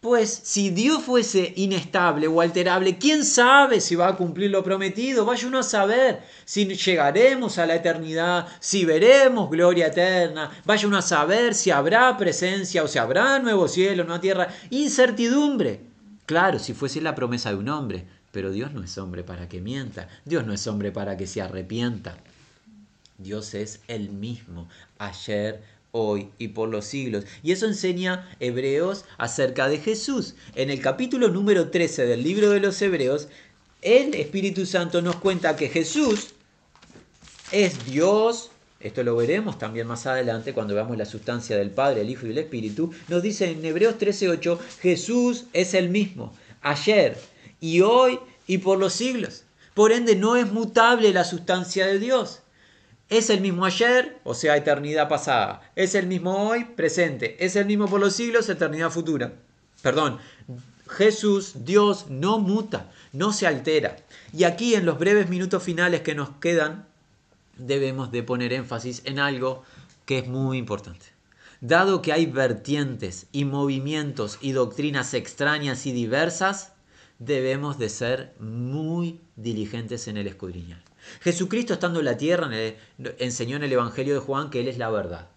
Pues 0.03 0.41
si 0.43 0.69
Dios 0.69 1.01
fuese 1.01 1.53
inestable 1.55 2.27
o 2.27 2.41
alterable, 2.41 2.97
¿quién 2.97 3.23
sabe 3.23 3.79
si 3.79 3.95
va 3.95 4.09
a 4.09 4.17
cumplir 4.17 4.51
lo 4.51 4.61
prometido? 4.61 5.23
Vaya 5.23 5.47
uno 5.47 5.59
a 5.59 5.63
saber 5.63 6.21
si 6.43 6.65
llegaremos 6.65 7.57
a 7.57 7.65
la 7.65 7.75
eternidad, 7.75 8.45
si 8.59 8.83
veremos 8.83 9.49
gloria 9.49 9.87
eterna, 9.87 10.51
vaya 10.65 10.89
uno 10.89 10.97
a 10.97 11.01
saber 11.01 11.55
si 11.55 11.71
habrá 11.71 12.17
presencia 12.17 12.83
o 12.83 12.87
si 12.89 12.99
habrá 12.99 13.39
nuevo 13.39 13.69
cielo, 13.69 14.03
nueva 14.03 14.19
tierra. 14.19 14.49
Incertidumbre. 14.71 15.79
Claro, 16.25 16.59
si 16.59 16.73
fuese 16.73 16.99
la 16.99 17.15
promesa 17.15 17.51
de 17.51 17.55
un 17.55 17.69
hombre, 17.69 18.05
pero 18.33 18.51
Dios 18.51 18.73
no 18.73 18.83
es 18.83 18.97
hombre 18.97 19.23
para 19.23 19.47
que 19.47 19.61
mienta, 19.61 20.09
Dios 20.25 20.45
no 20.45 20.51
es 20.51 20.67
hombre 20.67 20.91
para 20.91 21.15
que 21.15 21.27
se 21.27 21.41
arrepienta. 21.41 22.17
Dios 23.17 23.53
es 23.53 23.79
el 23.87 24.09
mismo, 24.09 24.67
ayer, 24.97 25.63
hoy 25.95 26.29
y 26.39 26.49
por 26.49 26.69
los 26.69 26.85
siglos. 26.85 27.25
Y 27.43 27.51
eso 27.51 27.67
enseña 27.67 28.27
Hebreos 28.39 29.05
acerca 29.19 29.69
de 29.69 29.77
Jesús. 29.77 30.33
En 30.55 30.71
el 30.71 30.81
capítulo 30.81 31.29
número 31.29 31.69
13 31.69 32.07
del 32.07 32.23
libro 32.23 32.49
de 32.49 32.59
los 32.59 32.81
Hebreos, 32.81 33.27
el 33.83 34.15
Espíritu 34.15 34.65
Santo 34.65 35.03
nos 35.03 35.17
cuenta 35.17 35.55
que 35.55 35.69
Jesús 35.69 36.33
es 37.51 37.85
Dios, 37.85 38.49
esto 38.79 39.03
lo 39.03 39.15
veremos 39.15 39.59
también 39.59 39.85
más 39.85 40.07
adelante 40.07 40.53
cuando 40.53 40.73
veamos 40.73 40.97
la 40.97 41.05
sustancia 41.05 41.57
del 41.57 41.69
Padre, 41.69 42.01
el 42.01 42.09
Hijo 42.09 42.25
y 42.25 42.31
el 42.31 42.39
Espíritu, 42.39 42.91
nos 43.07 43.21
dice 43.21 43.51
en 43.51 43.63
Hebreos 43.63 43.99
13:8, 43.99 44.57
Jesús 44.81 45.45
es 45.53 45.75
el 45.75 45.89
mismo, 45.89 46.33
ayer 46.63 47.19
y 47.61 47.81
hoy 47.81 48.19
y 48.47 48.57
por 48.57 48.79
los 48.79 48.93
siglos. 48.93 49.43
Por 49.75 49.91
ende, 49.91 50.15
no 50.15 50.35
es 50.37 50.51
mutable 50.51 51.13
la 51.13 51.23
sustancia 51.23 51.85
de 51.85 51.99
Dios. 51.99 52.42
Es 53.13 53.29
el 53.29 53.41
mismo 53.41 53.63
ayer, 53.63 54.19
o 54.23 54.33
sea, 54.33 54.57
eternidad 54.57 55.07
pasada. 55.07 55.71
Es 55.75 55.93
el 55.93 56.07
mismo 56.07 56.49
hoy, 56.49 56.65
presente. 56.65 57.45
Es 57.45 57.55
el 57.55 57.67
mismo 57.67 57.87
por 57.87 57.99
los 57.99 58.15
siglos, 58.15 58.49
eternidad 58.49 58.89
futura. 58.89 59.33
Perdón, 59.83 60.17
Jesús, 60.87 61.63
Dios, 61.63 62.07
no 62.09 62.39
muta, 62.39 62.91
no 63.11 63.31
se 63.31 63.45
altera. 63.45 63.97
Y 64.35 64.45
aquí 64.45 64.73
en 64.73 64.87
los 64.87 64.97
breves 64.97 65.29
minutos 65.29 65.61
finales 65.61 66.01
que 66.01 66.15
nos 66.15 66.29
quedan, 66.39 66.87
debemos 67.55 68.11
de 68.11 68.23
poner 68.23 68.51
énfasis 68.51 69.03
en 69.05 69.19
algo 69.19 69.61
que 70.07 70.17
es 70.17 70.27
muy 70.27 70.57
importante. 70.57 71.05
Dado 71.61 72.01
que 72.01 72.13
hay 72.13 72.25
vertientes 72.25 73.27
y 73.31 73.45
movimientos 73.45 74.39
y 74.41 74.53
doctrinas 74.53 75.13
extrañas 75.13 75.85
y 75.85 75.91
diversas, 75.91 76.73
debemos 77.19 77.77
de 77.77 77.89
ser 77.89 78.33
muy 78.39 79.21
diligentes 79.35 80.07
en 80.07 80.17
el 80.17 80.25
escudriñar. 80.25 80.81
Jesucristo 81.21 81.73
estando 81.73 81.99
en 81.99 82.05
la 82.05 82.17
tierra 82.17 82.49
enseñó 83.19 83.57
en 83.57 83.63
el 83.63 83.73
Evangelio 83.73 84.13
de 84.13 84.19
Juan 84.19 84.49
que 84.49 84.61
Él 84.61 84.67
es 84.67 84.77
la 84.77 84.89
verdad. 84.89 85.29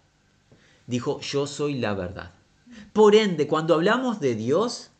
Dijo, 0.85 1.19
yo 1.21 1.47
soy 1.47 1.75
la 1.75 1.93
verdad. 1.93 2.31
Por 2.93 3.15
ende, 3.15 3.47
cuando 3.47 3.73
hablamos 3.73 4.19
de 4.19 4.35
Dios, 4.35 4.91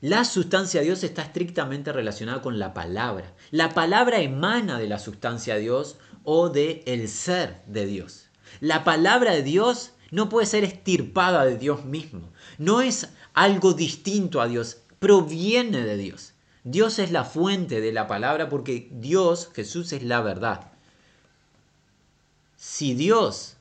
la 0.00 0.24
sustancia 0.24 0.80
de 0.80 0.86
Dios 0.86 1.04
está 1.04 1.22
estrictamente 1.22 1.92
relacionada 1.92 2.40
con 2.40 2.58
la 2.58 2.72
palabra. 2.72 3.34
La 3.50 3.74
palabra 3.74 4.20
emana 4.20 4.78
de 4.78 4.88
la 4.88 4.98
sustancia 4.98 5.54
de 5.54 5.60
Dios 5.60 5.98
o 6.24 6.48
de 6.48 6.82
el 6.86 7.08
ser 7.08 7.60
de 7.66 7.86
Dios. 7.86 8.28
La 8.60 8.84
palabra 8.84 9.32
de 9.32 9.42
Dios 9.42 9.92
no 10.10 10.28
puede 10.28 10.46
ser 10.46 10.64
estirpada 10.64 11.44
de 11.44 11.56
Dios 11.56 11.84
mismo. 11.84 12.32
No 12.58 12.80
es 12.80 13.08
algo 13.34 13.74
distinto 13.74 14.40
a 14.40 14.48
Dios, 14.48 14.78
proviene 14.98 15.84
de 15.84 15.96
Dios. 15.96 16.32
Dios 16.64 16.98
es 16.98 17.10
la 17.10 17.24
fuente 17.24 17.80
de 17.80 17.92
la 17.92 18.06
palabra 18.06 18.48
porque 18.48 18.88
Dios, 18.92 19.50
Jesús, 19.54 19.92
es 19.92 20.02
la 20.02 20.20
verdad. 20.20 20.72
Si 22.56 22.94
Dios, 22.94 23.56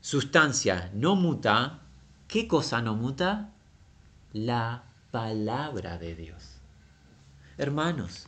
sustancia, 0.00 0.90
no 0.94 1.14
muta, 1.14 1.80
¿qué 2.26 2.48
cosa 2.48 2.82
no 2.82 2.96
muta? 2.96 3.50
La 4.32 4.84
palabra 5.12 5.98
de 5.98 6.16
Dios. 6.16 6.58
Hermanos, 7.58 8.26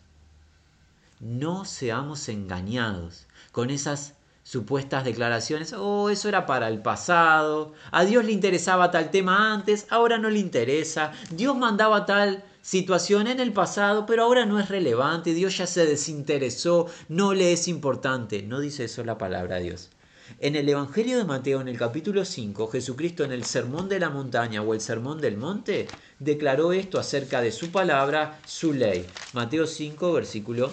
no 1.18 1.64
seamos 1.64 2.28
engañados 2.28 3.26
con 3.50 3.70
esas 3.70 4.14
supuestas 4.44 5.04
declaraciones, 5.04 5.72
oh, 5.72 6.10
eso 6.10 6.28
era 6.28 6.44
para 6.44 6.68
el 6.68 6.82
pasado, 6.82 7.72
a 7.90 8.04
Dios 8.04 8.24
le 8.24 8.32
interesaba 8.32 8.90
tal 8.90 9.10
tema 9.10 9.54
antes, 9.54 9.86
ahora 9.90 10.18
no 10.18 10.28
le 10.28 10.38
interesa, 10.38 11.12
Dios 11.30 11.56
mandaba 11.56 12.04
tal 12.04 12.44
situación 12.64 13.26
en 13.26 13.40
el 13.40 13.52
pasado, 13.52 14.06
pero 14.06 14.24
ahora 14.24 14.46
no 14.46 14.58
es 14.58 14.70
relevante, 14.70 15.34
Dios 15.34 15.58
ya 15.58 15.66
se 15.66 15.84
desinteresó, 15.84 16.86
no 17.10 17.34
le 17.34 17.52
es 17.52 17.68
importante. 17.68 18.42
No 18.42 18.58
dice 18.58 18.84
eso 18.84 19.04
la 19.04 19.18
palabra 19.18 19.56
de 19.56 19.64
Dios. 19.64 19.90
En 20.40 20.56
el 20.56 20.66
Evangelio 20.66 21.18
de 21.18 21.24
Mateo, 21.24 21.60
en 21.60 21.68
el 21.68 21.76
capítulo 21.76 22.24
5, 22.24 22.68
Jesucristo 22.68 23.22
en 23.22 23.32
el 23.32 23.44
Sermón 23.44 23.90
de 23.90 24.00
la 24.00 24.08
Montaña 24.08 24.62
o 24.62 24.72
el 24.72 24.80
Sermón 24.80 25.20
del 25.20 25.36
Monte, 25.36 25.86
declaró 26.18 26.72
esto 26.72 26.98
acerca 26.98 27.42
de 27.42 27.52
su 27.52 27.70
palabra, 27.70 28.40
su 28.46 28.72
ley. 28.72 29.04
Mateo 29.34 29.66
5, 29.66 30.12
versículo 30.14 30.72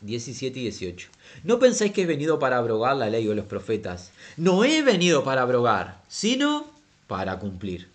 17 0.00 0.58
y 0.58 0.62
18. 0.62 1.08
No 1.44 1.60
pensáis 1.60 1.92
que 1.92 2.02
he 2.02 2.06
venido 2.06 2.40
para 2.40 2.58
abrogar 2.58 2.96
la 2.96 3.08
ley 3.08 3.28
o 3.28 3.34
los 3.34 3.46
profetas. 3.46 4.10
No 4.36 4.64
he 4.64 4.82
venido 4.82 5.22
para 5.22 5.42
abrogar, 5.42 6.02
sino 6.08 6.66
para 7.06 7.38
cumplir. 7.38 7.93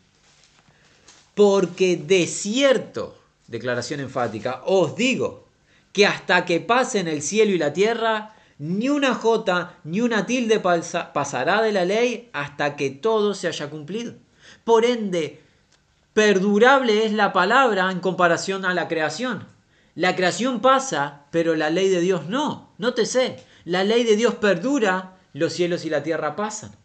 Porque 1.39 1.95
de 1.95 2.27
cierto, 2.27 3.17
declaración 3.47 4.01
enfática, 4.01 4.61
os 4.65 4.97
digo 4.97 5.47
que 5.93 6.05
hasta 6.05 6.43
que 6.43 6.59
pasen 6.59 7.07
el 7.07 7.21
cielo 7.21 7.53
y 7.53 7.57
la 7.57 7.71
tierra, 7.71 8.35
ni 8.57 8.89
una 8.89 9.15
jota 9.15 9.77
ni 9.85 10.01
una 10.01 10.25
tilde 10.25 10.59
pasará 10.59 11.61
de 11.61 11.71
la 11.71 11.85
ley 11.85 12.29
hasta 12.33 12.75
que 12.75 12.89
todo 12.89 13.33
se 13.35 13.47
haya 13.47 13.69
cumplido. 13.69 14.15
Por 14.65 14.83
ende, 14.83 15.41
perdurable 16.11 17.05
es 17.05 17.13
la 17.13 17.31
palabra 17.31 17.89
en 17.89 18.01
comparación 18.01 18.65
a 18.65 18.73
la 18.73 18.89
creación. 18.89 19.47
La 19.95 20.17
creación 20.17 20.59
pasa, 20.59 21.21
pero 21.31 21.55
la 21.55 21.69
ley 21.69 21.87
de 21.87 22.01
Dios 22.01 22.27
no. 22.27 22.73
No 22.77 22.93
te 22.93 23.05
sé. 23.05 23.45
La 23.63 23.85
ley 23.85 24.03
de 24.03 24.17
Dios 24.17 24.35
perdura, 24.35 25.15
los 25.31 25.53
cielos 25.53 25.85
y 25.85 25.89
la 25.89 26.03
tierra 26.03 26.35
pasan. 26.35 26.78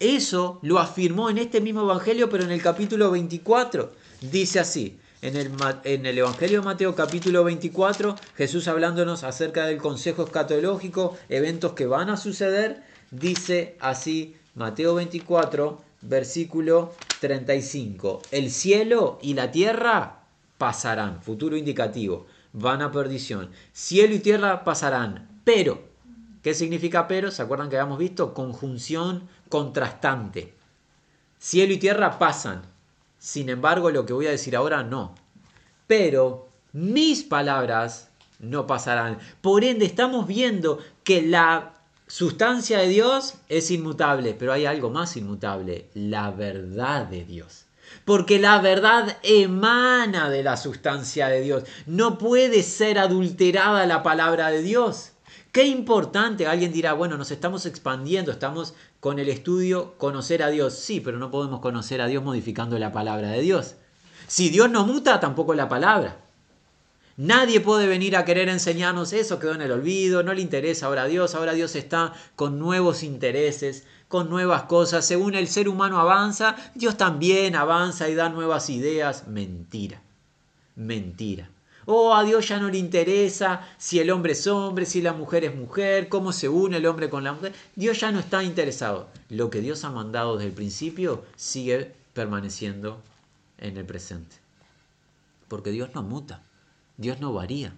Eso 0.00 0.58
lo 0.62 0.78
afirmó 0.78 1.28
en 1.28 1.36
este 1.36 1.60
mismo 1.60 1.82
Evangelio, 1.82 2.30
pero 2.30 2.44
en 2.44 2.50
el 2.50 2.62
capítulo 2.62 3.10
24. 3.10 3.92
Dice 4.22 4.58
así, 4.58 4.98
en 5.20 5.36
el, 5.36 5.52
en 5.84 6.06
el, 6.06 6.16
Evangelio 6.16 6.60
de 6.60 6.64
Mateo 6.64 6.94
capítulo 6.94 7.44
24, 7.44 8.16
Jesús 8.34 8.66
hablándonos 8.66 9.24
acerca 9.24 9.66
del 9.66 9.76
consejo 9.76 10.24
escatológico, 10.24 11.18
eventos 11.28 11.74
que 11.74 11.84
van 11.84 12.08
a 12.08 12.16
suceder, 12.16 12.82
dice 13.10 13.76
así, 13.78 14.36
Mateo 14.54 14.94
24, 14.94 15.82
versículo 16.00 16.94
35, 17.20 18.22
el 18.30 18.50
cielo 18.50 19.18
y 19.20 19.34
la 19.34 19.50
tierra 19.50 20.22
pasarán, 20.56 21.20
futuro 21.20 21.58
indicativo, 21.58 22.26
van 22.54 22.80
a 22.80 22.90
perdición, 22.90 23.50
cielo 23.74 24.14
y 24.14 24.20
tierra 24.20 24.64
pasarán, 24.64 25.28
pero 25.44 25.90
¿Qué 26.42 26.54
significa 26.54 27.06
pero? 27.06 27.30
¿Se 27.30 27.42
acuerdan 27.42 27.68
que 27.68 27.76
habíamos 27.76 27.98
visto? 27.98 28.32
Conjunción 28.32 29.28
contrastante. 29.50 30.54
Cielo 31.38 31.74
y 31.74 31.78
tierra 31.78 32.18
pasan. 32.18 32.62
Sin 33.18 33.50
embargo, 33.50 33.90
lo 33.90 34.06
que 34.06 34.14
voy 34.14 34.26
a 34.26 34.30
decir 34.30 34.56
ahora 34.56 34.82
no. 34.82 35.14
Pero 35.86 36.48
mis 36.72 37.22
palabras 37.22 38.08
no 38.38 38.66
pasarán. 38.66 39.18
Por 39.42 39.64
ende, 39.64 39.84
estamos 39.84 40.26
viendo 40.26 40.78
que 41.04 41.20
la 41.20 41.74
sustancia 42.06 42.78
de 42.78 42.88
Dios 42.88 43.34
es 43.48 43.70
inmutable, 43.70 44.34
pero 44.38 44.52
hay 44.52 44.66
algo 44.66 44.88
más 44.90 45.16
inmutable, 45.16 45.90
la 45.94 46.30
verdad 46.30 47.06
de 47.06 47.24
Dios. 47.24 47.66
Porque 48.04 48.38
la 48.38 48.60
verdad 48.60 49.18
emana 49.22 50.30
de 50.30 50.42
la 50.42 50.56
sustancia 50.56 51.28
de 51.28 51.40
Dios. 51.40 51.64
No 51.86 52.18
puede 52.18 52.62
ser 52.62 52.98
adulterada 52.98 53.86
la 53.86 54.02
palabra 54.02 54.50
de 54.50 54.62
Dios. 54.62 55.09
Qué 55.52 55.66
importante, 55.66 56.46
alguien 56.46 56.72
dirá, 56.72 56.92
bueno, 56.92 57.16
nos 57.16 57.32
estamos 57.32 57.66
expandiendo, 57.66 58.30
estamos 58.30 58.74
con 59.00 59.18
el 59.18 59.28
estudio 59.28 59.94
conocer 59.98 60.44
a 60.44 60.48
Dios. 60.48 60.74
Sí, 60.74 61.00
pero 61.00 61.18
no 61.18 61.32
podemos 61.32 61.60
conocer 61.60 62.00
a 62.00 62.06
Dios 62.06 62.22
modificando 62.22 62.78
la 62.78 62.92
palabra 62.92 63.30
de 63.30 63.40
Dios. 63.40 63.74
Si 64.28 64.48
Dios 64.48 64.70
no 64.70 64.86
muta, 64.86 65.18
tampoco 65.18 65.54
la 65.54 65.68
palabra. 65.68 66.18
Nadie 67.16 67.60
puede 67.60 67.88
venir 67.88 68.16
a 68.16 68.24
querer 68.24 68.48
enseñarnos 68.48 69.12
eso, 69.12 69.40
quedó 69.40 69.54
en 69.54 69.62
el 69.62 69.72
olvido, 69.72 70.22
no 70.22 70.32
le 70.32 70.40
interesa 70.40 70.86
ahora 70.86 71.02
a 71.02 71.06
Dios, 71.06 71.34
ahora 71.34 71.52
Dios 71.52 71.74
está 71.74 72.14
con 72.36 72.58
nuevos 72.58 73.02
intereses, 73.02 73.84
con 74.06 74.30
nuevas 74.30 74.62
cosas. 74.62 75.04
Según 75.04 75.34
el 75.34 75.48
ser 75.48 75.68
humano 75.68 75.98
avanza, 75.98 76.54
Dios 76.76 76.96
también 76.96 77.56
avanza 77.56 78.08
y 78.08 78.14
da 78.14 78.28
nuevas 78.28 78.70
ideas. 78.70 79.26
Mentira, 79.26 80.00
mentira. 80.76 81.50
Oh, 81.86 82.14
a 82.14 82.24
Dios 82.24 82.48
ya 82.48 82.58
no 82.58 82.68
le 82.68 82.78
interesa 82.78 83.66
si 83.78 84.00
el 84.00 84.10
hombre 84.10 84.32
es 84.32 84.46
hombre, 84.46 84.84
si 84.84 85.00
la 85.00 85.12
mujer 85.12 85.44
es 85.44 85.54
mujer, 85.54 86.08
cómo 86.08 86.32
se 86.32 86.48
une 86.48 86.76
el 86.76 86.86
hombre 86.86 87.08
con 87.08 87.24
la 87.24 87.32
mujer. 87.32 87.54
Dios 87.74 88.00
ya 88.00 88.12
no 88.12 88.20
está 88.20 88.44
interesado. 88.44 89.08
Lo 89.28 89.50
que 89.50 89.60
Dios 89.60 89.84
ha 89.84 89.90
mandado 89.90 90.36
desde 90.36 90.48
el 90.48 90.54
principio 90.54 91.24
sigue 91.36 91.94
permaneciendo 92.12 93.02
en 93.58 93.76
el 93.76 93.86
presente. 93.86 94.36
Porque 95.48 95.70
Dios 95.70 95.90
no 95.94 96.02
muta, 96.02 96.42
Dios 96.96 97.20
no 97.20 97.32
varía. 97.32 97.72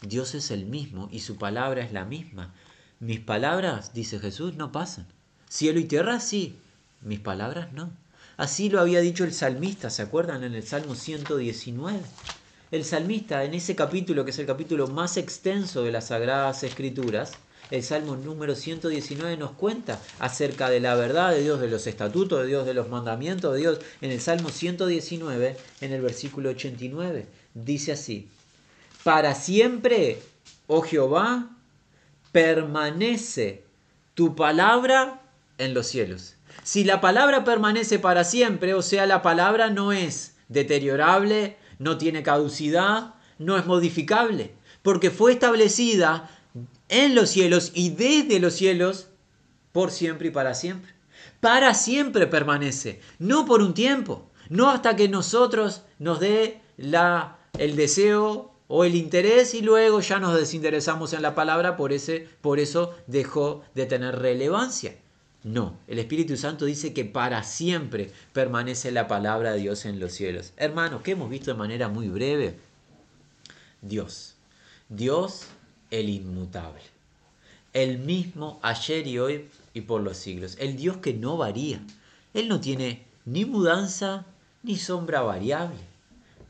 Dios 0.00 0.34
es 0.34 0.50
el 0.50 0.66
mismo 0.66 1.08
y 1.12 1.20
su 1.20 1.36
palabra 1.36 1.82
es 1.82 1.92
la 1.92 2.04
misma. 2.04 2.52
Mis 2.98 3.20
palabras, 3.20 3.94
dice 3.94 4.18
Jesús, 4.18 4.54
no 4.56 4.72
pasan. 4.72 5.06
Cielo 5.48 5.78
y 5.78 5.84
tierra 5.84 6.18
sí, 6.18 6.58
mis 7.02 7.20
palabras 7.20 7.72
no. 7.72 7.90
Así 8.36 8.68
lo 8.68 8.80
había 8.80 9.00
dicho 9.00 9.24
el 9.24 9.32
salmista, 9.32 9.90
¿se 9.90 10.02
acuerdan? 10.02 10.42
En 10.42 10.54
el 10.54 10.62
Salmo 10.64 10.94
119 10.96 12.00
el 12.72 12.84
salmista 12.84 13.44
en 13.44 13.52
ese 13.52 13.76
capítulo, 13.76 14.24
que 14.24 14.30
es 14.30 14.38
el 14.38 14.46
capítulo 14.46 14.88
más 14.88 15.18
extenso 15.18 15.84
de 15.84 15.92
las 15.92 16.06
Sagradas 16.06 16.64
Escrituras, 16.64 17.32
el 17.70 17.82
Salmo 17.82 18.16
número 18.16 18.54
119 18.54 19.36
nos 19.36 19.52
cuenta 19.52 20.00
acerca 20.18 20.68
de 20.70 20.80
la 20.80 20.94
verdad 20.94 21.32
de 21.32 21.42
Dios, 21.42 21.60
de 21.60 21.68
los 21.68 21.86
estatutos 21.86 22.40
de 22.40 22.48
Dios, 22.48 22.66
de 22.66 22.74
los 22.74 22.88
mandamientos 22.88 23.52
de 23.52 23.60
Dios. 23.60 23.78
En 24.00 24.10
el 24.10 24.20
Salmo 24.20 24.48
119, 24.48 25.56
en 25.82 25.92
el 25.92 26.00
versículo 26.00 26.50
89, 26.50 27.26
dice 27.54 27.92
así, 27.92 28.28
para 29.04 29.34
siempre, 29.34 30.18
oh 30.66 30.80
Jehová, 30.80 31.50
permanece 32.30 33.64
tu 34.14 34.34
palabra 34.34 35.20
en 35.58 35.74
los 35.74 35.86
cielos. 35.86 36.34
Si 36.62 36.84
la 36.84 37.02
palabra 37.02 37.44
permanece 37.44 37.98
para 37.98 38.24
siempre, 38.24 38.72
o 38.72 38.82
sea, 38.82 39.06
la 39.06 39.20
palabra 39.20 39.68
no 39.68 39.92
es 39.92 40.34
deteriorable, 40.48 41.56
no 41.82 41.98
tiene 41.98 42.22
caducidad, 42.22 43.14
no 43.38 43.58
es 43.58 43.66
modificable, 43.66 44.54
porque 44.82 45.10
fue 45.10 45.32
establecida 45.32 46.30
en 46.88 47.14
los 47.14 47.30
cielos 47.30 47.72
y 47.74 47.90
desde 47.90 48.38
los 48.38 48.54
cielos 48.54 49.08
por 49.72 49.90
siempre 49.90 50.28
y 50.28 50.30
para 50.30 50.54
siempre. 50.54 50.92
Para 51.40 51.74
siempre 51.74 52.26
permanece, 52.26 53.00
no 53.18 53.46
por 53.46 53.62
un 53.62 53.74
tiempo, 53.74 54.30
no 54.48 54.70
hasta 54.70 54.94
que 54.94 55.08
nosotros 55.08 55.82
nos 55.98 56.20
dé 56.20 56.60
la, 56.76 57.38
el 57.58 57.74
deseo 57.74 58.52
o 58.68 58.84
el 58.84 58.94
interés 58.94 59.54
y 59.54 59.62
luego 59.62 60.00
ya 60.00 60.20
nos 60.20 60.36
desinteresamos 60.36 61.12
en 61.12 61.22
la 61.22 61.34
palabra, 61.34 61.76
por, 61.76 61.92
ese, 61.92 62.28
por 62.40 62.60
eso 62.60 62.94
dejó 63.06 63.64
de 63.74 63.86
tener 63.86 64.20
relevancia. 64.20 64.94
No, 65.44 65.76
el 65.88 65.98
Espíritu 65.98 66.36
Santo 66.36 66.66
dice 66.66 66.92
que 66.94 67.04
para 67.04 67.42
siempre 67.42 68.12
permanece 68.32 68.92
la 68.92 69.08
palabra 69.08 69.52
de 69.52 69.60
Dios 69.60 69.84
en 69.86 69.98
los 69.98 70.12
cielos. 70.12 70.52
Hermanos, 70.56 71.02
que 71.02 71.12
hemos 71.12 71.28
visto 71.28 71.50
de 71.50 71.58
manera 71.58 71.88
muy 71.88 72.08
breve, 72.08 72.56
Dios, 73.80 74.34
Dios 74.88 75.46
el 75.90 76.08
inmutable, 76.08 76.82
el 77.72 77.98
mismo 77.98 78.60
ayer 78.62 79.06
y 79.08 79.18
hoy 79.18 79.48
y 79.74 79.80
por 79.80 80.02
los 80.02 80.16
siglos, 80.16 80.56
el 80.60 80.76
Dios 80.76 80.98
que 80.98 81.12
no 81.12 81.36
varía. 81.36 81.80
Él 82.34 82.48
no 82.48 82.60
tiene 82.60 83.04
ni 83.24 83.44
mudanza 83.44 84.24
ni 84.62 84.76
sombra 84.76 85.22
variable. 85.22 85.80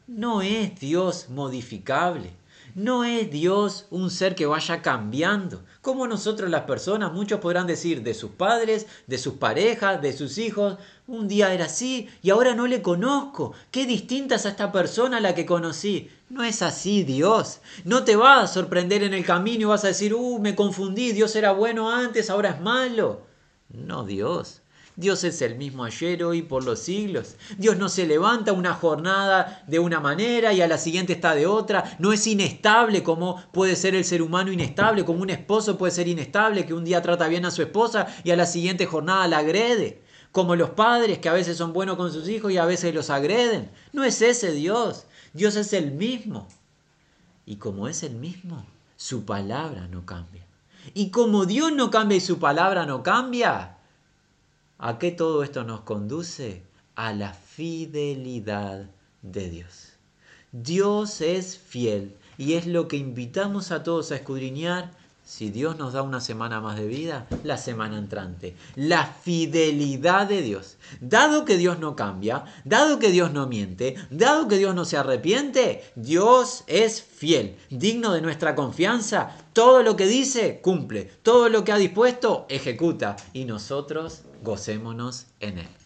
No 0.07 0.43
es 0.43 0.79
Dios 0.79 1.31
modificable. 1.31 2.31
No 2.75 3.05
es 3.05 3.31
Dios 3.31 3.87
un 3.91 4.11
ser 4.11 4.35
que 4.35 4.47
vaya 4.47 4.81
cambiando. 4.81 5.63
Como 5.83 6.07
nosotros 6.07 6.49
las 6.49 6.63
personas, 6.63 7.13
muchos 7.13 7.39
podrán 7.39 7.67
decir 7.67 8.03
de 8.03 8.15
sus 8.15 8.31
padres, 8.31 8.87
de 9.07 9.19
sus 9.19 9.35
parejas, 9.35 10.01
de 10.01 10.15
sus 10.15 10.39
hijos, 10.39 10.79
un 11.07 11.29
día 11.29 11.53
era 11.53 11.67
así 11.67 12.09
y 12.23 12.31
ahora 12.31 12.55
no 12.55 12.67
le 12.67 12.81
conozco. 12.81 13.53
Qué 13.71 13.85
distinta 13.85 14.37
es 14.37 14.47
a 14.47 14.51
esta 14.51 14.73
persona 14.73 15.19
a 15.19 15.21
la 15.21 15.35
que 15.35 15.45
conocí. 15.45 16.11
No 16.31 16.45
es 16.45 16.63
así 16.63 17.05
Dios. 17.05 17.61
No 17.85 18.05
te 18.05 18.17
va 18.17 18.41
a 18.41 18.47
sorprender 18.47 19.03
en 19.03 19.13
el 19.13 19.25
camino 19.25 19.61
y 19.61 19.65
vas 19.65 19.85
a 19.85 19.89
decir, 19.89 20.15
uh, 20.15 20.39
me 20.39 20.55
confundí, 20.55 21.13
Dios 21.13 21.37
era 21.37 21.53
bueno 21.53 21.91
antes, 21.91 22.31
ahora 22.31 22.51
es 22.51 22.61
malo. 22.63 23.27
No 23.69 24.05
Dios. 24.05 24.62
Dios 24.95 25.25
es 25.25 25.41
el 25.41 25.57
mismo 25.57 25.85
ayer, 25.85 26.23
hoy, 26.23 26.43
por 26.43 26.65
los 26.65 26.81
siglos. 26.81 27.37
Dios 27.57 27.79
no 27.79 27.89
se 27.89 28.07
levanta 28.07 28.53
una 28.53 28.75
jornada 28.75 29.65
de 29.67 29.79
una 29.79 30.01
manera 30.01 30.53
y 30.53 30.61
a 30.61 30.69
la 30.69 30.77
siguiente 30.77 31.15
está 31.15 31.35
de 31.35 31.47
otra. 31.47 31.97
No 31.99 32.13
es 32.13 32.27
inestable 32.27 33.03
como 33.03 33.43
puede 33.53 33.75
ser 33.75 33.95
el 33.95 34.05
ser 34.05 34.21
humano 34.21 34.53
inestable, 34.53 35.05
como 35.05 35.23
un 35.23 35.31
esposo 35.31 35.79
puede 35.79 35.93
ser 35.93 36.09
inestable, 36.09 36.67
que 36.67 36.75
un 36.75 36.85
día 36.85 37.01
trata 37.01 37.29
bien 37.29 37.47
a 37.47 37.51
su 37.51 37.63
esposa 37.63 38.07
y 38.23 38.33
a 38.33 38.37
la 38.37 38.45
siguiente 38.45 38.85
jornada 38.85 39.27
la 39.29 39.39
agrede. 39.39 40.03
Como 40.31 40.57
los 40.57 40.71
padres 40.71 41.19
que 41.19 41.29
a 41.31 41.35
veces 41.35 41.57
son 41.57 41.73
buenos 41.73 41.97
con 41.97 42.13
sus 42.13 42.29
hijos 42.29 42.53
y 42.53 42.59
a 42.59 42.67
veces 42.67 42.95
los 42.95 43.09
agreden. 43.09 43.71
No 43.93 44.05
es 44.05 44.21
ese 44.21 44.53
Dios. 44.53 45.07
Dios 45.33 45.57
es 45.57 45.73
el 45.73 45.93
mismo. 45.93 46.49
Y 47.47 47.57
como 47.57 47.89
es 47.89 48.03
el 48.03 48.15
mismo, 48.15 48.65
su 48.97 49.25
palabra 49.25 49.89
no 49.89 50.05
cambia. 50.05 50.47
Y 50.95 51.11
como 51.11 51.47
Dios 51.47 51.73
no 51.73 51.91
cambia 51.91 52.17
y 52.19 52.21
su 52.21 52.39
palabra 52.39 52.87
no 52.87 53.03
cambia, 53.03 53.79
¿A 54.85 54.99
qué 54.99 55.13
todo 55.13 55.45
esto 55.45 55.63
nos 55.63 55.83
conduce? 55.83 56.65
A 56.97 57.13
la 57.13 57.35
fidelidad 57.35 58.91
de 59.23 59.49
Dios. 59.49 59.93
Dios 60.51 61.21
es 61.21 61.57
fiel 61.57 62.17
y 62.37 62.55
es 62.55 62.67
lo 62.67 62.89
que 62.89 62.97
invitamos 62.97 63.71
a 63.71 63.85
todos 63.85 64.11
a 64.11 64.17
escudriñar. 64.17 64.91
Si 65.35 65.49
Dios 65.49 65.79
nos 65.79 65.95
da 65.95 66.03
una 66.03 66.21
semana 66.21 66.61
más 66.61 66.77
de 66.77 66.87
vida, 66.87 67.27
la 67.43 67.57
semana 67.57 67.97
entrante. 67.97 68.55
La 68.77 69.07
fidelidad 69.07 70.27
de 70.27 70.43
Dios. 70.43 70.77
Dado 71.01 71.47
que 71.47 71.57
Dios 71.57 71.79
no 71.79 71.97
cambia, 71.97 72.45
dado 72.67 72.99
que 72.99 73.11
Dios 73.11 73.33
no 73.33 73.47
miente, 73.47 73.95
dado 74.11 74.47
que 74.47 74.59
Dios 74.59 74.75
no 74.75 74.85
se 74.85 74.99
arrepiente, 74.99 75.91
Dios 75.97 76.65
es 76.67 77.01
fiel, 77.01 77.57
digno 77.71 78.13
de 78.13 78.21
nuestra 78.21 78.55
confianza. 78.55 79.35
Todo 79.55 79.83
lo 79.83 79.97
que 79.97 80.07
dice, 80.07 80.61
cumple. 80.61 81.11
Todo 81.23 81.49
lo 81.49 81.65
que 81.65 81.73
ha 81.73 81.79
dispuesto, 81.79 82.45
ejecuta. 82.51 83.17
Y 83.33 83.47
nosotros 83.47 84.25
gocémonos 84.43 85.29
en 85.41 85.61
Él. 85.61 85.82